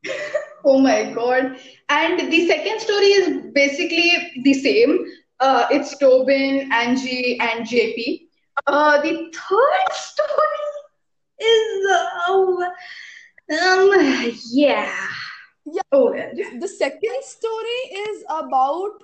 oh 0.66 0.80
my 0.80 1.12
God. 1.12 1.58
And 1.90 2.32
the 2.32 2.48
second 2.48 2.80
story 2.80 3.08
is 3.08 3.54
basically 3.54 4.42
the 4.44 4.54
same. 4.54 5.06
Uh, 5.40 5.68
it's 5.72 5.98
Tobin, 5.98 6.72
Angie, 6.72 7.40
and 7.40 7.66
JP. 7.66 8.28
Uh, 8.68 9.02
the 9.02 9.32
third 9.34 9.94
story 9.94 10.68
is, 11.40 11.90
uh, 11.90 12.26
um, 12.30 12.74
yeah. 14.52 14.94
Yeah. 15.66 15.82
Oh, 15.92 16.14
yeah. 16.14 16.60
The 16.60 16.68
second 16.68 17.24
story 17.24 17.82
is 18.08 18.24
about 18.30 19.02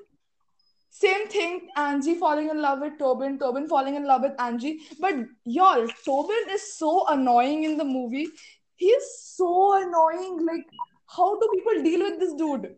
same 0.89 1.27
thing 1.27 1.70
Angie 1.75 2.16
falling 2.16 2.50
in 2.50 2.60
love 2.60 2.80
with 2.82 2.98
Tobin, 2.98 3.38
Tobin 3.38 3.68
falling 3.68 3.96
in 3.96 4.06
love 4.06 4.24
with 4.24 4.39
Angie. 4.39 4.80
But 5.00 5.13
y'all, 5.46 5.88
Tobin 6.04 6.50
is 6.50 6.75
so 6.75 7.06
annoying 7.08 7.66
in 7.66 7.77
the 7.77 7.84
movie. 7.84 8.30
He 8.77 8.88
is 8.88 9.36
so 9.36 9.81
annoying. 9.81 10.46
Like, 10.46 10.65
how 11.07 11.39
do 11.39 11.50
people 11.53 11.84
deal 11.84 12.03
with 12.03 12.19
this 12.19 12.34
dude? 12.34 12.75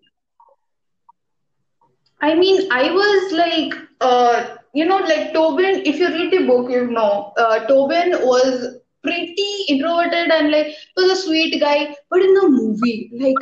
I 2.22 2.36
mean, 2.36 2.68
I 2.72 2.91
was 2.91 3.32
like, 3.32 3.74
uh, 4.01 4.58
you 4.74 4.86
know, 4.86 4.98
like 4.98 5.34
Tobin, 5.34 5.84
if 5.86 6.00
you 6.00 6.08
read 6.08 6.32
the 6.32 6.46
book, 6.46 6.70
you 6.70 6.88
know, 6.88 7.34
uh, 7.38 7.65
Tobin 7.68 8.12
was 8.25 8.77
pretty 9.03 9.65
introverted 9.70 10.30
and 10.32 10.52
like 10.52 10.67
was 10.97 11.12
a 11.12 11.21
sweet 11.21 11.60
guy. 11.60 11.95
But 12.10 12.21
in 12.21 12.34
the 12.34 12.50
movie, 12.50 13.12
like, 13.19 13.38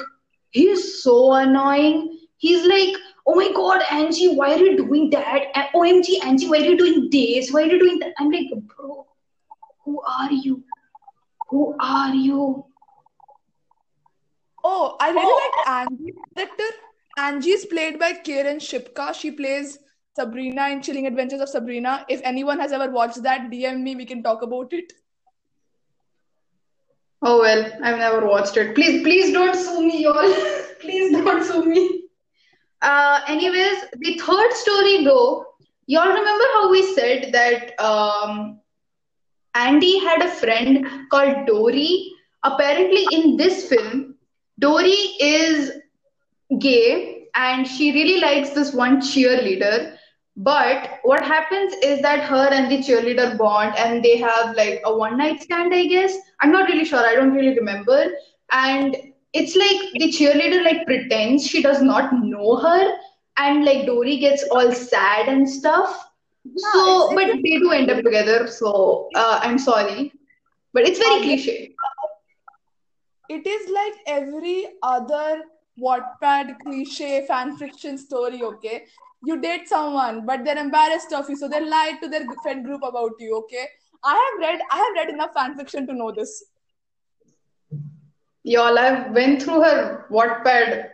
he 0.51 0.69
is 0.69 1.03
so 1.03 1.33
annoying. 1.33 2.19
He's 2.37 2.65
like, 2.65 2.95
oh 3.25 3.35
my 3.35 3.51
God, 3.53 3.81
Angie, 3.91 4.35
why 4.35 4.53
are 4.53 4.57
you 4.59 4.77
doing 4.77 5.09
that? 5.11 5.53
OMG, 5.75 6.23
Angie, 6.23 6.47
why 6.47 6.59
are 6.59 6.65
you 6.65 6.77
doing 6.77 7.09
this? 7.11 7.51
Why 7.51 7.63
are 7.63 7.65
you 7.65 7.79
doing 7.79 7.99
that? 7.99 8.13
I'm 8.19 8.31
like, 8.31 8.47
bro, 8.75 9.05
who 9.83 10.01
are 10.01 10.31
you? 10.31 10.63
Who 11.49 11.75
are 11.79 12.13
you? 12.13 12.65
Oh, 14.63 14.97
I 14.99 15.11
really 15.11 15.43
like 15.43 15.67
Angie's 15.67 16.15
character. 16.35 16.63
Angie 17.17 17.51
is 17.51 17.65
played 17.65 17.99
by 17.99 18.13
Kiernan 18.13 18.59
Shipka. 18.59 19.13
She 19.13 19.31
plays 19.31 19.79
Sabrina 20.15 20.69
in 20.69 20.81
Chilling 20.81 21.07
Adventures 21.07 21.41
of 21.41 21.49
Sabrina. 21.49 22.05
If 22.09 22.21
anyone 22.23 22.59
has 22.59 22.71
ever 22.71 22.91
watched 22.91 23.23
that, 23.23 23.49
DM 23.49 23.81
me, 23.81 23.95
we 23.95 24.05
can 24.05 24.21
talk 24.21 24.41
about 24.41 24.73
it. 24.73 24.91
Oh 27.21 27.39
well, 27.39 27.71
I've 27.83 27.97
never 27.97 28.27
watched 28.27 28.57
it. 28.57 28.75
Please, 28.75 29.01
please 29.03 29.33
don't 29.33 29.55
sue 29.55 29.87
me, 29.87 30.03
y'all. 30.03 30.33
please 30.81 31.11
don't 31.11 31.43
sue 31.43 31.65
me. 31.65 32.03
Uh, 32.81 33.21
anyways, 33.27 33.85
the 33.99 34.19
third 34.19 34.53
story 34.53 35.03
though, 35.03 35.45
y'all 35.87 36.09
remember 36.09 36.45
how 36.53 36.69
we 36.69 36.93
said 36.93 37.31
that 37.33 37.79
um, 37.83 38.59
Andy 39.55 39.99
had 39.99 40.21
a 40.21 40.29
friend 40.29 40.87
called 41.09 41.45
Dory? 41.47 42.11
Apparently, 42.43 43.05
in 43.13 43.37
this 43.37 43.67
film, 43.67 44.15
Dory 44.59 44.97
is 45.19 45.71
gay 46.59 47.27
and 47.35 47.67
she 47.67 47.91
really 47.91 48.19
likes 48.19 48.51
this 48.51 48.73
one 48.73 49.01
cheerleader. 49.01 49.95
But 50.35 50.99
what 51.03 51.23
happens 51.23 51.73
is 51.83 52.01
that 52.01 52.23
her 52.23 52.49
and 52.51 52.71
the 52.71 52.77
cheerleader 52.77 53.37
bond 53.37 53.75
and 53.77 54.03
they 54.03 54.17
have 54.17 54.55
like 54.55 54.81
a 54.85 54.95
one 54.95 55.17
night 55.17 55.41
stand, 55.41 55.73
I 55.73 55.85
guess. 55.87 56.15
I'm 56.41 56.51
not 56.51 56.69
really 56.69 56.85
sure, 56.85 56.99
I 56.99 57.15
don't 57.15 57.33
really 57.33 57.57
remember. 57.57 58.11
And 58.51 58.95
it's 59.33 59.55
like 59.55 59.91
the 59.93 60.11
cheerleader 60.11 60.63
like 60.63 60.85
pretends 60.85 61.45
she 61.47 61.61
does 61.61 61.81
not 61.81 62.13
know 62.13 62.57
her 62.57 62.97
and 63.37 63.65
like 63.65 63.85
Dory 63.85 64.17
gets 64.17 64.43
all 64.51 64.71
sad 64.71 65.27
and 65.27 65.49
stuff. 65.49 66.06
So, 66.55 67.13
but 67.15 67.27
they 67.43 67.57
do 67.59 67.71
end 67.71 67.89
up 67.91 68.03
together, 68.03 68.47
so 68.47 69.09
uh, 69.15 69.39
I'm 69.43 69.57
sorry. 69.57 70.13
But 70.73 70.87
it's 70.87 70.99
very 70.99 71.21
cliche. 71.21 71.75
It 73.29 73.45
is 73.45 73.69
like 73.69 73.93
every 74.07 74.67
other 74.81 75.43
Wattpad 75.79 76.59
cliche 76.59 77.25
fan 77.27 77.57
fiction 77.57 77.97
story, 77.97 78.41
okay? 78.43 78.85
You 79.23 79.41
date 79.41 79.67
someone, 79.67 80.25
but 80.25 80.45
they're 80.45 80.57
embarrassed 80.57 81.13
of 81.13 81.29
you, 81.29 81.35
so 81.35 81.47
they 81.47 81.63
lie 81.63 81.97
to 82.01 82.07
their 82.07 82.25
friend 82.41 82.63
group 82.63 82.83
about 82.83 83.11
you, 83.19 83.35
okay? 83.37 83.67
I 84.03 84.13
have 84.13 84.39
read 84.39 84.61
I 84.71 84.77
have 84.77 84.93
read 84.95 85.13
enough 85.13 85.33
fan 85.33 85.57
fiction 85.57 85.87
to 85.87 85.93
know 85.93 86.11
this. 86.11 86.45
Y'all, 88.43 88.77
I've 88.79 89.11
went 89.11 89.41
through 89.41 89.61
her 89.61 90.05
Wattpad. 90.09 90.89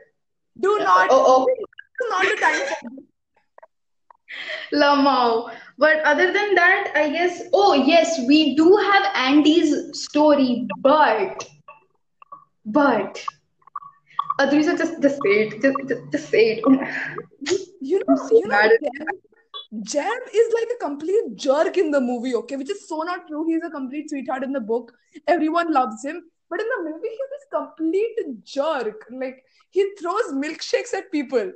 Do 0.60 0.80
not 0.80 1.08
Oh, 1.12 1.46
oh. 1.46 1.48
is 1.48 2.10
not 2.10 2.26
the 2.26 2.36
time. 2.42 3.03
Lamau. 4.74 5.52
But 5.78 6.00
other 6.04 6.32
than 6.32 6.56
that, 6.56 6.92
I 6.96 7.10
guess, 7.10 7.44
oh 7.54 7.74
yes, 7.74 8.20
we 8.28 8.56
do 8.56 8.76
have 8.76 9.06
Andy's 9.16 10.00
story, 10.00 10.68
but, 10.82 11.50
but, 12.66 13.26
Adrija, 14.40 14.78
just, 14.78 15.02
just 15.02 15.16
say 15.24 15.48
it, 15.48 15.62
just, 15.62 15.78
just, 15.88 16.02
just 16.12 16.30
say 16.30 16.62
it. 16.62 17.68
You 17.82 18.02
know, 18.08 18.16
so 18.16 18.36
you 18.36 18.48
know, 18.48 18.56
mad 18.56 18.72
at- 18.72 18.80
Jam, 18.82 19.08
Jam 19.82 20.20
is 20.34 20.54
like 20.54 20.70
a 20.76 20.86
complete 20.86 21.36
jerk 21.36 21.78
in 21.78 21.92
the 21.92 22.00
movie, 22.00 22.36
okay? 22.36 22.56
Which 22.56 22.70
is 22.70 22.88
so 22.88 23.02
not 23.02 23.28
true. 23.28 23.46
He's 23.48 23.64
a 23.64 23.70
complete 23.72 24.10
sweetheart 24.10 24.44
in 24.44 24.52
the 24.52 24.62
book. 24.62 24.94
Everyone 25.28 25.74
loves 25.74 26.04
him. 26.06 26.24
But 26.50 26.62
in 26.62 26.68
the 26.68 26.92
movie, 26.92 27.10
he's 27.10 27.30
this 27.32 27.48
complete 27.52 28.44
jerk. 28.44 29.08
Like, 29.12 29.44
he 29.72 29.96
throws 30.00 30.34
milkshakes 30.34 30.94
at 30.94 31.12
people. 31.12 31.52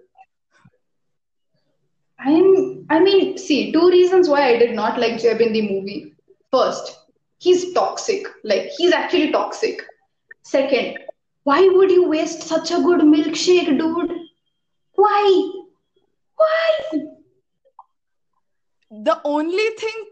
I'm, 2.19 2.85
I 2.89 2.99
mean, 2.99 3.37
see, 3.37 3.71
two 3.71 3.89
reasons 3.89 4.27
why 4.29 4.47
I 4.47 4.57
did 4.57 4.73
not 4.75 4.99
like 4.99 5.19
Jeb 5.21 5.39
in 5.41 5.53
the 5.53 5.61
movie. 5.61 6.13
First, 6.51 6.97
he's 7.39 7.73
toxic. 7.73 8.25
Like, 8.43 8.69
he's 8.77 8.91
actually 8.91 9.31
toxic. 9.31 9.81
Second, 10.43 10.97
why 11.43 11.67
would 11.67 11.91
you 11.91 12.07
waste 12.09 12.41
such 12.43 12.71
a 12.71 12.81
good 12.81 13.01
milkshake, 13.01 13.77
dude? 13.77 14.11
Why? 14.95 15.51
Why? 16.35 16.99
The 18.89 19.21
only 19.23 19.69
thing 19.77 20.05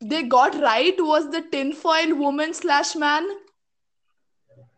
they 0.00 0.22
got 0.24 0.54
right 0.60 0.94
was 0.98 1.30
the 1.30 1.42
tinfoil 1.42 2.14
woman 2.16 2.52
slash 2.54 2.94
man. 2.96 3.26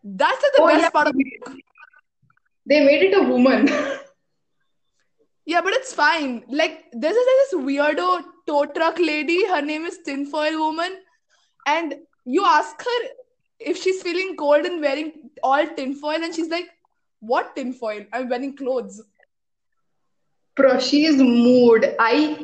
That's 0.03 0.39
the 0.41 0.51
Oh, 0.59 0.67
best 0.67 0.81
yeah. 0.83 0.89
part 0.91 1.07
of 1.07 1.13
book. 1.13 1.57
They 2.65 2.83
made 2.85 3.03
it 3.03 3.17
a 3.17 3.23
woman. 3.23 3.67
Yeah, 5.45 5.61
but 5.61 5.73
it's 5.73 5.93
fine. 5.93 6.43
Like 6.49 6.85
there's 6.91 7.13
this, 7.13 7.51
this 7.51 7.59
weirdo 7.61 8.23
tow 8.47 8.65
truck 8.65 8.97
lady. 8.99 9.45
Her 9.47 9.61
name 9.61 9.85
is 9.85 9.99
Tinfoil 10.05 10.57
Woman, 10.57 10.97
and 11.67 11.95
you 12.25 12.43
ask 12.45 12.81
her 12.83 13.09
if 13.59 13.77
she's 13.77 14.01
feeling 14.01 14.35
cold 14.37 14.65
and 14.65 14.81
wearing 14.81 15.29
all 15.43 15.65
tinfoil, 15.67 16.23
and 16.23 16.33
she's 16.33 16.49
like, 16.49 16.69
"What 17.19 17.55
tinfoil? 17.55 18.05
I'm 18.13 18.29
wearing 18.29 18.55
clothes." 18.55 19.01
Prashi's 20.57 21.17
mood. 21.17 21.95
I 21.99 22.43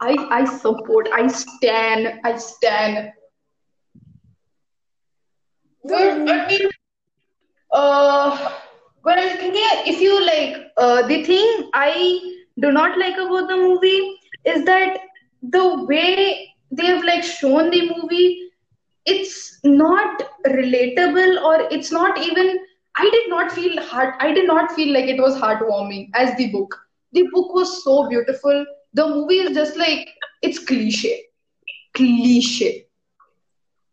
I 0.00 0.16
I 0.30 0.44
support. 0.44 1.08
I 1.12 1.26
stand. 1.28 2.20
I 2.24 2.36
stand. 2.36 3.12
But 5.84 6.28
I 6.28 6.46
mean, 6.48 6.68
uh, 7.72 8.52
yeah, 9.06 9.82
if 9.86 10.00
you 10.00 10.24
like, 10.24 10.72
uh, 10.76 11.06
the 11.06 11.24
thing 11.24 11.70
I 11.74 12.20
do 12.60 12.72
not 12.72 12.98
like 12.98 13.16
about 13.16 13.48
the 13.48 13.56
movie 13.56 14.16
is 14.44 14.64
that 14.64 14.98
the 15.42 15.84
way 15.84 16.48
they've 16.70 17.02
like 17.04 17.22
shown 17.22 17.70
the 17.70 17.90
movie, 17.96 18.50
it's 19.06 19.58
not 19.64 20.22
relatable 20.46 21.42
or 21.42 21.68
it's 21.70 21.90
not 21.92 22.18
even. 22.18 22.58
I 22.96 23.10
did 23.10 23.28
not 23.28 23.50
feel 23.52 23.82
heart. 23.82 24.14
I 24.20 24.32
did 24.32 24.46
not 24.46 24.72
feel 24.72 24.92
like 24.92 25.06
it 25.06 25.20
was 25.20 25.36
heartwarming 25.36 26.10
as 26.14 26.36
the 26.36 26.50
book. 26.50 26.74
The 27.12 27.22
book 27.32 27.52
was 27.54 27.82
so 27.84 28.08
beautiful. 28.08 28.64
The 28.94 29.08
movie 29.08 29.38
is 29.38 29.54
just 29.54 29.76
like 29.76 30.08
it's 30.42 30.58
cliche, 30.58 31.24
cliche. 31.94 32.86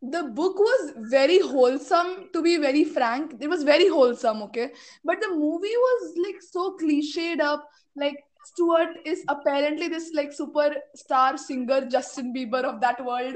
The 0.02 0.24
book 0.24 0.58
was 0.58 0.94
very 0.98 1.40
wholesome, 1.40 2.30
to 2.34 2.42
be 2.42 2.58
very 2.58 2.84
frank. 2.84 3.36
It 3.40 3.48
was 3.48 3.64
very 3.64 3.88
wholesome, 3.88 4.42
okay? 4.44 4.72
But 5.04 5.22
the 5.22 5.30
movie 5.30 5.78
was 5.78 6.14
like 6.18 6.42
so 6.42 6.76
cliched 6.82 7.40
up. 7.40 7.68
Like 7.96 8.18
Stuart 8.46 8.98
is 9.06 9.24
apparently 9.28 9.88
this 9.88 10.12
like 10.14 10.32
superstar 10.32 11.38
singer, 11.38 11.86
Justin 11.88 12.34
Bieber 12.34 12.64
of 12.64 12.82
that 12.82 13.04
world. 13.06 13.36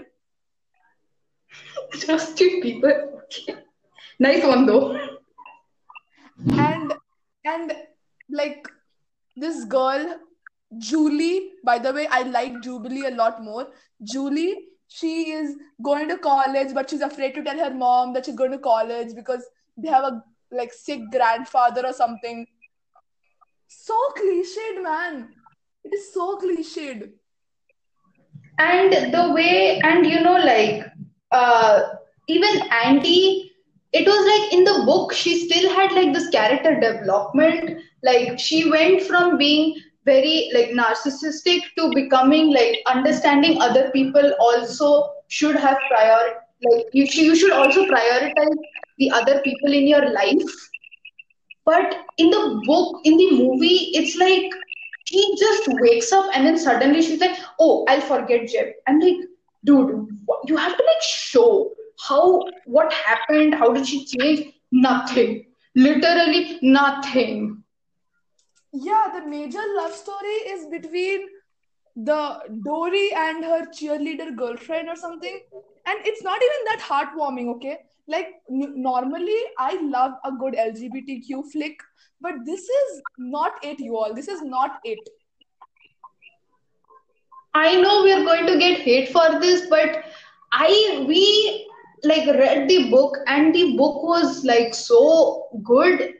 Justin 1.93 2.61
Bieber. 2.61 3.21
Okay. 3.23 3.55
Nice 4.19 4.43
one 4.43 4.65
though. 4.65 4.99
And 6.49 6.93
and 7.45 7.73
like 8.29 8.67
this 9.35 9.65
girl, 9.65 10.17
Julie, 10.77 11.51
by 11.63 11.77
the 11.77 11.93
way, 11.93 12.07
I 12.07 12.23
like 12.23 12.61
Jubilee 12.61 13.05
a 13.05 13.11
lot 13.11 13.43
more. 13.43 13.67
Julie, 14.03 14.55
she 14.87 15.31
is 15.31 15.55
going 15.81 16.07
to 16.09 16.17
college, 16.17 16.73
but 16.73 16.89
she's 16.89 17.01
afraid 17.01 17.33
to 17.35 17.43
tell 17.43 17.57
her 17.57 17.73
mom 17.73 18.13
that 18.13 18.25
she's 18.25 18.35
going 18.35 18.51
to 18.51 18.59
college 18.59 19.15
because 19.15 19.43
they 19.77 19.89
have 19.89 20.03
a 20.03 20.23
like 20.51 20.71
sick 20.73 21.01
grandfather 21.11 21.85
or 21.85 21.93
something. 21.93 22.45
So 23.67 23.99
cliched, 24.17 24.83
man. 24.83 25.29
It 25.83 25.93
is 25.93 26.13
so 26.13 26.37
cliched. 26.37 27.11
And 28.57 29.13
the 29.13 29.33
way, 29.33 29.79
and 29.79 30.05
you 30.05 30.21
know, 30.21 30.37
like, 30.37 30.85
uh, 31.31 31.81
even 32.27 32.61
Andy, 32.71 33.51
it 33.91 34.07
was 34.07 34.25
like 34.25 34.53
in 34.53 34.63
the 34.63 34.85
book, 34.85 35.13
she 35.13 35.47
still 35.47 35.73
had 35.73 35.91
like 35.91 36.13
this 36.13 36.29
character 36.29 36.79
development. 36.79 37.81
Like, 38.01 38.39
she 38.39 38.69
went 38.69 39.01
from 39.03 39.37
being 39.37 39.75
very 40.05 40.49
like 40.53 40.69
narcissistic 40.69 41.61
to 41.77 41.91
becoming 41.93 42.53
like 42.53 42.77
understanding 42.87 43.61
other 43.61 43.89
people 43.91 44.33
also 44.39 44.91
should 45.27 45.55
have 45.55 45.77
prior 45.89 46.19
like 46.63 46.85
you, 46.93 47.05
sh- 47.07 47.17
you 47.29 47.35
should 47.35 47.51
also 47.51 47.85
prioritize 47.87 48.57
the 48.97 49.11
other 49.11 49.41
people 49.41 49.73
in 49.73 49.87
your 49.87 50.09
life 50.11 50.53
But 51.65 51.95
in 52.17 52.29
the 52.31 52.61
book, 52.65 53.01
in 53.05 53.17
the 53.17 53.31
movie, 53.31 53.91
it's 53.93 54.15
like 54.17 54.51
she 55.05 55.35
just 55.39 55.67
wakes 55.67 56.11
up 56.13 56.25
and 56.33 56.45
then 56.45 56.57
suddenly 56.57 57.01
she's 57.01 57.19
like, 57.21 57.37
"Oh, 57.59 57.85
I'll 57.89 58.01
forget 58.01 58.47
Jeb." 58.47 58.67
I'm 58.87 58.99
like, 58.99 59.17
dude, 59.65 60.07
you 60.45 60.57
have 60.57 60.77
to 60.77 60.83
like 60.83 61.03
show 61.03 61.73
how 62.07 62.53
what 62.65 62.93
happened. 62.93 63.55
How 63.55 63.73
did 63.73 63.87
she 63.87 64.05
change? 64.05 64.53
Nothing. 64.71 65.45
Literally 65.75 66.59
nothing. 66.61 67.64
Yeah, 68.81 69.09
the 69.13 69.25
major 69.27 69.63
love 69.77 69.93
story 69.93 70.37
is 70.53 70.65
between 70.67 71.27
the 71.95 72.39
Dory 72.63 73.11
and 73.13 73.43
her 73.43 73.65
cheerleader 73.67 74.35
girlfriend 74.35 74.89
or 74.89 74.95
something. 74.95 75.39
And 75.85 75.99
it's 76.05 76.23
not 76.23 76.41
even 76.41 76.65
that 76.65 76.79
heartwarming, 76.81 77.55
okay? 77.55 77.79
Like, 78.07 78.27
n- 78.51 78.73
normally, 78.75 79.39
I 79.57 79.79
love 79.81 80.13
a 80.25 80.31
good 80.31 80.55
LGBTQ 80.55 81.43
flick, 81.51 81.79
but 82.19 82.33
this 82.45 82.61
is 82.61 83.01
not 83.17 83.53
it, 83.63 83.79
you 83.79 83.97
all. 83.97 84.13
This 84.13 84.27
is 84.27 84.41
not 84.41 84.79
it. 84.83 84.99
I 87.53 87.79
know 87.79 88.03
we 88.03 88.11
are 88.11 88.23
going 88.23 88.45
to 88.47 88.57
get 88.57 88.79
hate 88.81 89.09
for 89.09 89.39
this, 89.39 89.67
but 89.69 90.03
I 90.51 91.05
we 91.07 91.67
like 92.03 92.27
read 92.27 92.67
the 92.67 92.89
book 92.89 93.17
and 93.27 93.55
the 93.55 93.77
book 93.77 94.03
was 94.03 94.43
like 94.43 94.73
so 94.73 95.47
good, 95.63 96.13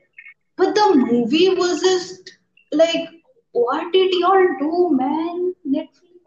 but 0.57 0.73
the 0.75 0.95
movie 0.95 1.49
was 1.49 1.81
just 1.81 2.34
like, 2.72 3.08
what 3.52 3.92
did 3.92 4.12
y'all 4.14 4.46
do, 4.58 4.90
man? 4.96 5.54
Netflix. 5.66 6.20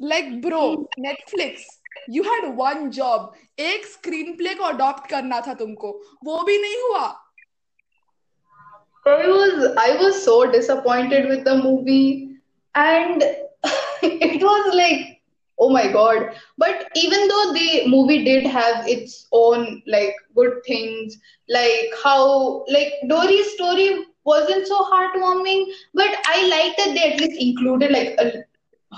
Like, 0.00 0.42
bro, 0.42 0.88
Netflix, 0.98 1.62
you 2.08 2.22
had 2.22 2.50
one 2.56 2.90
job. 2.90 3.34
एक 3.58 3.86
screenplay 3.86 4.54
को 4.54 4.64
adopt 4.64 5.08
करना 5.10 5.40
था 5.46 5.54
तुमको 5.60 5.92
वो 6.24 6.42
भी 6.44 6.58
नहीं 6.62 6.82
हुआ 6.88 7.14
I 9.06 9.26
was 9.28 9.76
I 9.78 9.96
was 9.96 10.22
so 10.22 10.50
disappointed 10.50 11.28
with 11.28 11.44
the 11.44 11.54
movie, 11.56 12.38
and 12.74 13.22
it 14.02 14.42
was 14.42 14.74
like, 14.74 15.22
oh 15.60 15.68
my 15.70 15.86
God. 15.92 16.34
But 16.58 16.90
even 16.96 17.28
though 17.28 17.52
the 17.52 17.86
movie 17.86 18.24
did 18.24 18.46
have 18.46 18.88
its 18.88 19.28
own 19.32 19.80
like 19.86 20.16
good 20.34 20.58
things, 20.66 21.18
like 21.48 21.94
how 22.02 22.64
like 22.68 22.94
Dory's 23.08 23.52
story 23.52 24.06
wasn't 24.23 24.67
so 24.67 24.83
heartwarming, 24.83 25.65
but 25.93 26.09
I 26.25 26.47
liked 26.47 26.77
that 26.77 26.93
they 26.93 27.13
at 27.13 27.19
least 27.19 27.41
included 27.41 27.91
like 27.91 28.15
a, 28.19 28.43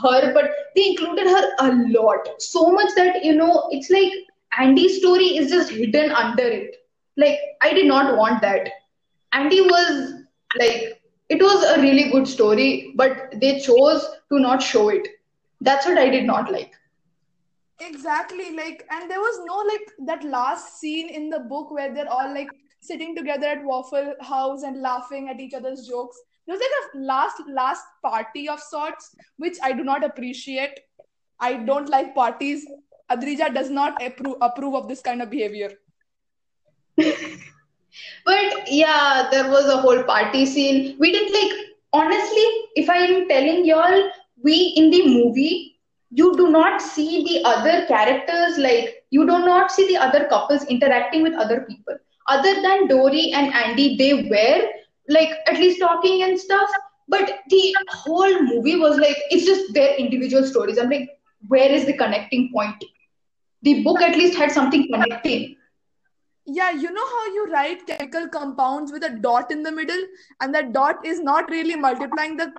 her, 0.02 0.34
but 0.34 0.52
they 0.76 0.90
included 0.90 1.28
her 1.28 1.56
a 1.60 1.76
lot, 2.00 2.42
so 2.42 2.72
much 2.72 2.90
that 2.96 3.24
you 3.24 3.36
know 3.36 3.68
it's 3.72 3.90
like 3.90 4.12
Andy's 4.58 4.98
story 4.98 5.38
is 5.38 5.50
just 5.50 5.72
hidden 5.72 6.12
under 6.12 6.44
it. 6.44 6.76
Like 7.18 7.40
I 7.62 7.74
did 7.74 7.86
not 7.86 8.18
want 8.18 8.42
that. 8.42 8.70
Andy 9.32 9.62
was 9.62 10.14
like, 10.60 11.02
it 11.30 11.42
was 11.42 11.64
a 11.78 11.82
really 11.82 12.12
good 12.12 12.28
story, 12.28 12.94
but 12.96 13.34
they 13.40 13.60
chose 13.60 14.06
to 14.32 14.40
not 14.40 14.62
show 14.62 14.90
it. 14.90 15.08
That's 15.62 15.86
what 15.86 15.98
I 15.98 16.10
did 16.10 16.26
not 16.26 16.52
like. 16.52 16.74
Exactly, 17.80 18.56
like, 18.56 18.86
and 18.92 19.10
there 19.10 19.20
was 19.20 19.42
no 19.46 19.58
like 19.58 19.92
that 20.08 20.24
last 20.24 20.80
scene 20.80 21.10
in 21.10 21.30
the 21.30 21.40
book 21.40 21.72
where 21.72 21.94
they're 21.94 22.10
all 22.12 22.34
like 22.34 22.50
sitting 22.84 23.16
together 23.16 23.48
at 23.48 23.64
Waffle 23.64 24.14
House 24.22 24.64
and 24.64 24.82
laughing 24.82 25.30
at 25.30 25.40
each 25.40 25.54
other's 25.54 25.88
jokes. 25.88 26.18
There 26.46 26.56
was 26.56 26.62
like 26.62 26.94
a 26.94 27.06
last 27.06 27.42
last 27.48 27.86
party 28.04 28.50
of 28.50 28.60
sorts, 28.60 29.16
which 29.38 29.58
I 29.64 29.72
do 29.72 29.84
not 29.84 30.04
appreciate. 30.04 30.80
I 31.40 31.54
don't 31.54 31.90
like 31.90 32.14
parties. 32.14 32.68
Adrija 33.10 33.54
does 33.54 33.70
not 33.70 34.02
approve 34.04 34.36
approve 34.42 34.76
of 34.76 34.88
this 34.88 35.02
kind 35.02 35.22
of 35.22 35.30
behavior. 35.30 35.72
But 38.26 38.72
yeah, 38.72 39.28
there 39.30 39.50
was 39.50 39.66
a 39.66 39.78
whole 39.78 40.04
party 40.04 40.46
scene. 40.46 40.96
We 41.00 41.12
did 41.12 41.32
like, 41.32 41.60
honestly, 41.94 42.46
if 42.76 42.90
I'm 42.90 43.28
telling 43.28 43.66
y'all, 43.66 44.10
we 44.44 44.74
in 44.78 44.90
the 44.90 45.08
movie, 45.08 45.80
you 46.10 46.36
do 46.36 46.50
not 46.50 46.82
see 46.82 47.24
the 47.24 47.48
other 47.48 47.86
characters, 47.88 48.58
like, 48.58 49.04
you 49.10 49.22
do 49.26 49.40
not 49.40 49.72
see 49.72 49.88
the 49.88 49.98
other 49.98 50.26
couples 50.26 50.64
interacting 50.66 51.24
with 51.24 51.34
other 51.34 51.62
people. 51.62 51.96
Other 52.28 52.62
than 52.62 52.88
Dory 52.88 53.32
and 53.34 53.54
Andy, 53.54 53.98
they 53.98 54.14
were 54.30 54.70
like 55.10 55.30
at 55.48 55.56
least 55.56 55.80
talking 55.80 56.24
and 56.24 56.40
stuff. 56.40 56.70
But 57.08 57.40
the 57.50 57.76
whole 57.90 58.42
movie 58.42 58.78
was 58.78 58.98
like, 58.98 59.18
it's 59.30 59.46
just 59.46 59.74
their 59.74 59.96
individual 59.96 60.46
stories. 60.46 60.78
I'm 60.78 60.90
like, 60.90 61.10
where 61.48 61.70
is 61.70 61.86
the 61.86 61.98
connecting 61.98 62.50
point? 62.54 62.84
The 63.62 63.84
book 63.84 64.02
at 64.02 64.16
least 64.16 64.38
had 64.38 64.52
something 64.52 64.88
connecting. 64.92 65.58
Yeah, 66.46 66.72
you 66.72 66.92
know 66.92 67.06
how 67.06 67.26
you 67.34 67.48
write 67.52 67.88
chemical 67.88 68.28
compounds 68.28 68.92
with 68.92 69.04
a 69.04 69.10
dot 69.10 69.52
in 69.52 69.64
the 69.64 69.72
middle, 69.72 70.02
and 70.42 70.54
that 70.54 70.74
dot 70.74 71.06
is 71.06 71.22
not 71.22 71.50
really 71.50 71.76
multiplying 71.76 72.36
the 72.36 72.52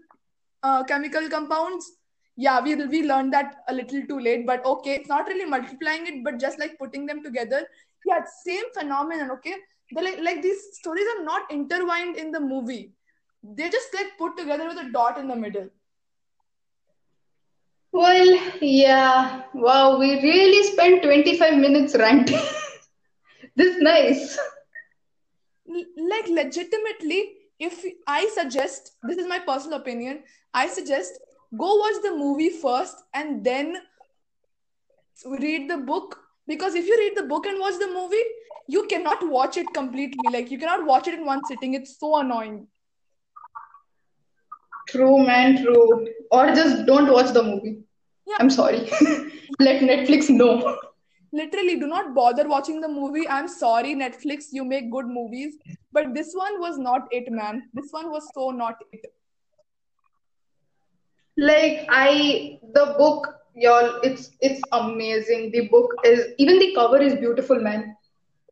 uh, 0.62 0.82
chemical 0.84 1.28
compounds? 1.28 1.92
Yeah, 2.36 2.60
we 2.60 2.74
we 2.74 3.02
learned 3.04 3.32
that 3.34 3.56
a 3.68 3.74
little 3.74 4.02
too 4.06 4.18
late, 4.18 4.46
but 4.46 4.64
okay, 4.64 4.94
it's 4.94 5.08
not 5.08 5.26
really 5.28 5.44
multiplying 5.44 6.06
it, 6.06 6.24
but 6.24 6.40
just 6.40 6.58
like 6.58 6.78
putting 6.78 7.06
them 7.06 7.22
together. 7.22 7.66
Yeah, 8.04 8.24
same 8.44 8.64
phenomenon. 8.74 9.30
Okay, 9.32 9.54
they 9.94 10.02
like 10.02 10.18
like 10.20 10.42
these 10.42 10.62
stories 10.78 11.06
are 11.16 11.24
not 11.24 11.50
intertwined 11.50 12.16
in 12.16 12.30
the 12.32 12.40
movie. 12.40 12.94
They 13.42 13.68
just 13.70 13.94
like 13.94 14.16
put 14.18 14.36
together 14.36 14.68
with 14.68 14.78
a 14.78 14.90
dot 14.92 15.18
in 15.18 15.28
the 15.28 15.36
middle. 15.36 15.68
Well, 17.92 18.38
yeah. 18.60 19.42
Wow, 19.54 19.98
we 19.98 20.20
really 20.22 20.62
spent 20.72 21.02
25 21.02 21.56
minutes 21.58 21.94
ranting. 21.96 22.38
This 23.56 23.76
nice. 23.80 24.38
Like 25.96 26.28
legitimately 26.28 27.20
if 27.58 27.84
i 28.06 28.26
suggest 28.34 28.92
this 29.02 29.18
is 29.18 29.26
my 29.28 29.38
personal 29.38 29.78
opinion 29.78 30.22
i 30.54 30.66
suggest 30.68 31.18
go 31.56 31.74
watch 31.76 32.00
the 32.02 32.10
movie 32.16 32.50
first 32.50 32.96
and 33.14 33.44
then 33.44 33.76
read 35.40 35.68
the 35.70 35.78
book 35.78 36.23
because 36.46 36.74
if 36.74 36.86
you 36.86 36.96
read 36.98 37.16
the 37.16 37.28
book 37.34 37.46
and 37.46 37.58
watch 37.60 37.78
the 37.78 37.86
movie 37.88 38.24
you 38.66 38.86
cannot 38.86 39.26
watch 39.28 39.56
it 39.56 39.66
completely 39.74 40.30
like 40.32 40.50
you 40.50 40.58
cannot 40.58 40.86
watch 40.86 41.08
it 41.08 41.14
in 41.14 41.24
one 41.24 41.44
sitting 41.46 41.74
it's 41.74 41.98
so 41.98 42.18
annoying 42.18 42.66
True, 44.88 45.24
man, 45.26 45.62
true. 45.62 46.06
Or 46.30 46.46
just 46.54 46.86
don't 46.86 47.10
watch 47.10 47.32
the 47.32 47.42
movie. 47.42 47.78
Yeah. 48.26 48.36
I'm 48.40 48.50
sorry. 48.50 48.80
Let 49.60 49.82
Netflix 49.82 50.30
know. 50.30 50.78
Literally, 51.32 51.80
do 51.80 51.86
not 51.86 52.14
bother 52.14 52.48
watching 52.48 52.80
the 52.80 52.88
movie. 52.88 53.28
I'm 53.28 53.48
sorry, 53.48 53.94
Netflix, 53.94 54.46
you 54.52 54.64
make 54.64 54.92
good 54.92 55.06
movies. 55.06 55.56
But 55.92 56.14
this 56.14 56.32
one 56.32 56.60
was 56.60 56.78
not 56.78 57.08
it, 57.10 57.30
man. 57.30 57.62
This 57.72 57.88
one 57.90 58.10
was 58.10 58.28
so 58.34 58.50
not 58.50 58.76
it. 58.92 59.04
Like 61.36 61.86
I, 61.88 62.60
the 62.72 62.94
book, 62.96 63.34
y'all, 63.54 64.00
it's 64.02 64.30
it's 64.40 64.60
amazing. 64.72 65.50
The 65.52 65.68
book 65.68 65.94
is 66.04 66.26
even 66.38 66.58
the 66.58 66.74
cover 66.74 66.98
is 67.00 67.14
beautiful, 67.14 67.60
man. 67.60 67.96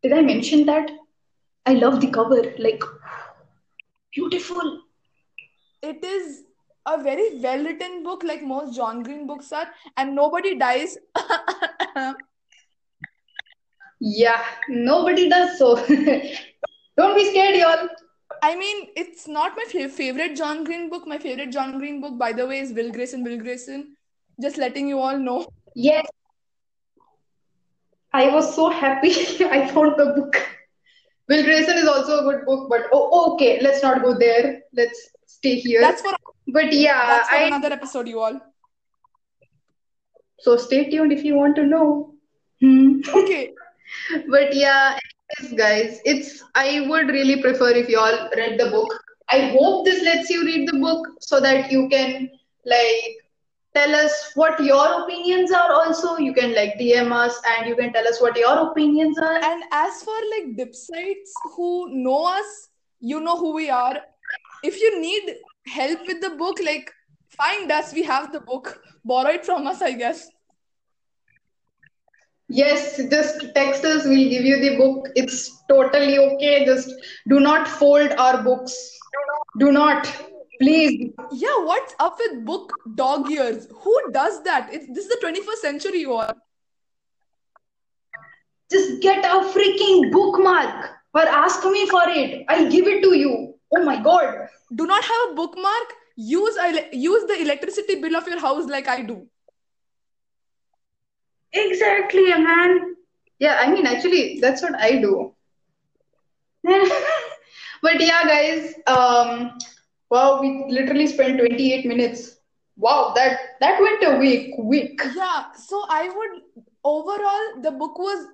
Did 0.02 0.12
I 0.12 0.22
mention 0.22 0.66
that? 0.66 0.90
I 1.66 1.74
love 1.74 2.00
the 2.00 2.10
cover. 2.10 2.42
Like 2.58 2.82
beautiful. 4.12 4.80
It 5.82 6.04
is 6.04 6.44
a 6.86 7.02
very 7.02 7.38
well 7.40 7.64
written 7.64 8.02
book, 8.02 8.22
like 8.24 8.42
most 8.42 8.74
John 8.76 9.02
Green 9.02 9.26
books 9.26 9.52
are, 9.52 9.68
and 9.96 10.14
nobody 10.14 10.56
dies. 10.56 10.96
Yeah, 14.00 14.42
nobody 14.68 15.28
does 15.28 15.58
so. 15.58 15.76
Don't 16.96 17.16
be 17.16 17.30
scared, 17.30 17.56
y'all. 17.56 17.88
I 18.42 18.56
mean, 18.56 18.88
it's 18.96 19.28
not 19.28 19.56
my 19.56 19.64
fa- 19.64 19.88
favorite 19.88 20.34
John 20.36 20.64
Green 20.64 20.90
book. 20.90 21.06
My 21.06 21.18
favorite 21.18 21.52
John 21.52 21.78
Green 21.78 22.00
book, 22.00 22.18
by 22.18 22.32
the 22.32 22.46
way, 22.46 22.58
is 22.58 22.72
Will 22.72 22.90
Grayson. 22.90 23.22
Will 23.22 23.38
Grayson. 23.38 23.96
Just 24.42 24.59
letting 24.59 24.88
you 24.88 24.98
all 24.98 25.18
know. 25.18 25.46
Yes, 25.74 26.07
I 28.12 28.28
was 28.28 28.55
so 28.55 28.68
happy 28.70 29.11
I 29.44 29.66
found 29.68 29.96
the 29.98 30.07
book. 30.16 30.37
Will 31.28 31.44
Grayson 31.44 31.78
is 31.78 31.88
also 31.88 32.18
a 32.20 32.22
good 32.24 32.44
book, 32.46 32.68
but 32.68 32.83
oh, 32.92 33.35
okay, 33.35 33.61
let's 33.62 33.83
not 33.83 34.02
go 34.02 34.16
there. 34.18 34.62
Let's 34.74 35.09
stay 35.26 35.57
here. 35.57 35.81
That's 35.81 36.02
for 36.02 36.12
But 36.48 36.72
yeah, 36.72 37.07
that's 37.07 37.28
for 37.28 37.37
I 37.37 37.42
another 37.44 37.72
episode, 37.72 38.09
you 38.09 38.20
all. 38.20 38.40
so 40.38 40.57
stay 40.57 40.90
tuned 40.90 41.12
if 41.12 41.24
you 41.24 41.35
want 41.37 41.57
to 41.57 41.66
know. 41.66 42.14
Hmm. 42.61 43.00
Okay. 43.14 43.52
But 44.31 44.55
yeah, 44.55 44.98
anyways, 45.40 45.59
guys, 45.59 46.00
it's 46.05 46.42
I 46.55 46.87
would 46.88 47.09
really 47.09 47.40
prefer 47.42 47.70
if 47.70 47.88
you 47.88 47.98
all 47.98 48.28
read 48.37 48.59
the 48.59 48.70
book. 48.70 48.92
I 49.31 49.40
hope 49.57 49.85
this 49.85 50.02
lets 50.05 50.31
you 50.31 50.44
read 50.44 50.68
the 50.68 50.78
book 50.78 51.07
so 51.20 51.40
that 51.40 51.70
you 51.72 51.88
can 51.88 52.31
like 52.64 53.16
tell 53.74 53.94
us 53.94 54.32
what 54.35 54.62
your 54.62 55.02
opinions 55.02 55.52
are 55.52 55.72
also. 55.72 56.18
You 56.18 56.32
can 56.35 56.54
like 56.54 56.74
DM 56.78 57.12
us 57.12 57.40
and 57.56 57.68
you 57.68 57.76
can 57.76 57.92
tell 57.92 58.06
us 58.06 58.20
what 58.20 58.37
your 58.37 58.70
opinions 58.70 59.18
are. 59.18 59.42
And 59.42 59.64
as 59.70 60.02
for 60.02 60.16
like 60.30 60.56
dipsites 60.56 61.32
who 61.56 61.88
know 61.90 62.26
us, 62.26 62.68
you 63.00 63.20
know 63.20 63.37
who 63.37 63.54
we 63.54 63.70
are. 63.70 63.96
If 64.62 64.80
you 64.80 65.00
need 65.00 65.37
help 65.66 66.06
with 66.06 66.20
the 66.20 66.30
book, 66.30 66.58
like 66.64 66.92
find 67.28 67.70
us. 67.72 67.92
We 67.92 68.02
have 68.02 68.32
the 68.32 68.40
book. 68.40 68.82
Borrow 69.04 69.30
it 69.30 69.44
from 69.44 69.66
us, 69.66 69.82
I 69.82 69.92
guess. 69.92 70.28
Yes, 72.48 73.00
just 73.11 73.54
text 73.54 73.82
us, 73.85 74.04
we'll 74.04 74.28
give 74.28 74.44
you 74.44 74.61
the 74.61 74.76
book. 74.76 75.08
It's 75.16 75.64
totally 75.70 76.18
okay. 76.18 76.66
Just 76.66 76.92
do 77.26 77.40
not 77.40 77.66
fold 77.66 78.12
our 78.12 78.42
books. 78.42 78.90
Do 79.58 79.72
not. 79.72 80.06
Please. 80.62 81.11
Yeah, 81.33 81.59
what's 81.64 81.92
up 81.98 82.16
with 82.18 82.44
book 82.44 82.72
dog 82.94 83.29
ears? 83.29 83.66
Who 83.81 83.94
does 84.12 84.42
that? 84.44 84.68
It's 84.72 84.87
this 84.87 85.07
is 85.07 85.09
the 85.09 85.18
21st 85.27 85.61
century, 85.61 86.01
you 86.01 86.12
all. 86.12 86.33
Just 88.70 89.03
get 89.03 89.25
a 89.25 89.40
freaking 89.55 90.12
bookmark 90.12 90.90
or 91.14 91.22
ask 91.22 91.64
me 91.64 91.88
for 91.88 92.03
it. 92.07 92.44
I'll 92.48 92.70
give 92.70 92.87
it 92.87 93.03
to 93.03 93.16
you. 93.16 93.55
Oh 93.75 93.85
my 93.85 94.01
god. 94.01 94.46
Do 94.72 94.87
not 94.87 95.03
have 95.03 95.31
a 95.31 95.35
bookmark. 95.35 95.94
Use 96.16 96.57
a, 96.57 96.88
use 96.92 97.25
the 97.27 97.40
electricity 97.40 98.01
bill 98.01 98.14
of 98.14 98.29
your 98.29 98.38
house 98.38 98.66
like 98.66 98.87
I 98.87 99.03
do. 99.03 99.27
Exactly, 101.53 102.29
man. 102.35 102.94
Yeah, 103.40 103.59
I 103.61 103.68
mean, 103.72 103.87
actually, 103.87 104.38
that's 104.40 104.62
what 104.62 104.77
I 104.77 105.01
do. 105.01 105.35
But 107.83 108.01
yeah, 108.01 108.22
guys, 108.22 108.75
um, 108.87 109.59
wow, 110.12 110.40
we 110.40 110.48
literally 110.68 111.07
spent 111.07 111.38
28 111.38 111.87
minutes. 111.87 112.37
Wow, 112.77 113.12
that 113.16 113.38
that 113.61 113.81
went 113.81 114.05
a 114.11 114.18
week, 114.18 114.55
quick. 114.57 115.01
Yeah, 115.16 115.53
so 115.53 115.85
I 115.88 116.09
would 116.09 116.42
overall 116.85 117.62
the 117.62 117.70
book 117.70 117.98
was 117.98 118.27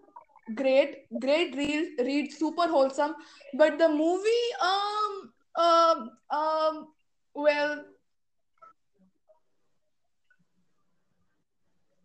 great, 0.54 0.96
great 1.20 1.56
read, 1.56 2.00
read, 2.08 2.32
super 2.32 2.68
wholesome. 2.68 3.14
But 3.54 3.78
the 3.78 3.88
movie, 3.88 4.46
um, 4.62 5.32
um, 5.66 6.10
um, 6.30 6.88
well, 7.34 7.84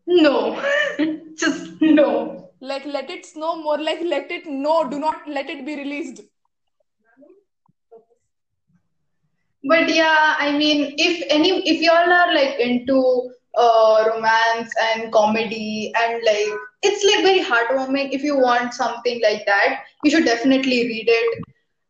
No, 0.05 0.61
just 1.35 1.81
no. 1.81 2.49
like 2.61 2.85
let 2.85 3.09
it 3.09 3.25
snow 3.25 3.55
more, 3.61 3.77
like 3.77 4.01
let 4.01 4.31
it 4.31 4.45
no, 4.45 4.89
do 4.89 4.99
not 4.99 5.27
let 5.27 5.49
it 5.49 5.65
be 5.65 5.75
released. 5.75 6.21
But 9.63 9.93
yeah, 9.93 10.35
I 10.37 10.57
mean, 10.57 10.93
if 10.97 11.23
any, 11.29 11.67
if 11.67 11.81
y'all 11.81 12.11
are 12.11 12.33
like 12.33 12.59
into 12.59 13.31
uh, 13.57 14.09
romance 14.13 14.71
and 14.93 15.11
comedy 15.11 15.93
and 15.97 16.21
like, 16.25 16.59
it's 16.81 17.03
like 17.05 17.23
very 17.23 17.41
heartwarming. 17.43 18.11
If 18.11 18.23
you 18.23 18.37
want 18.37 18.73
something 18.73 19.21
like 19.23 19.45
that, 19.45 19.83
you 20.03 20.11
should 20.11 20.25
definitely 20.25 20.83
read 20.87 21.05
it. 21.07 21.43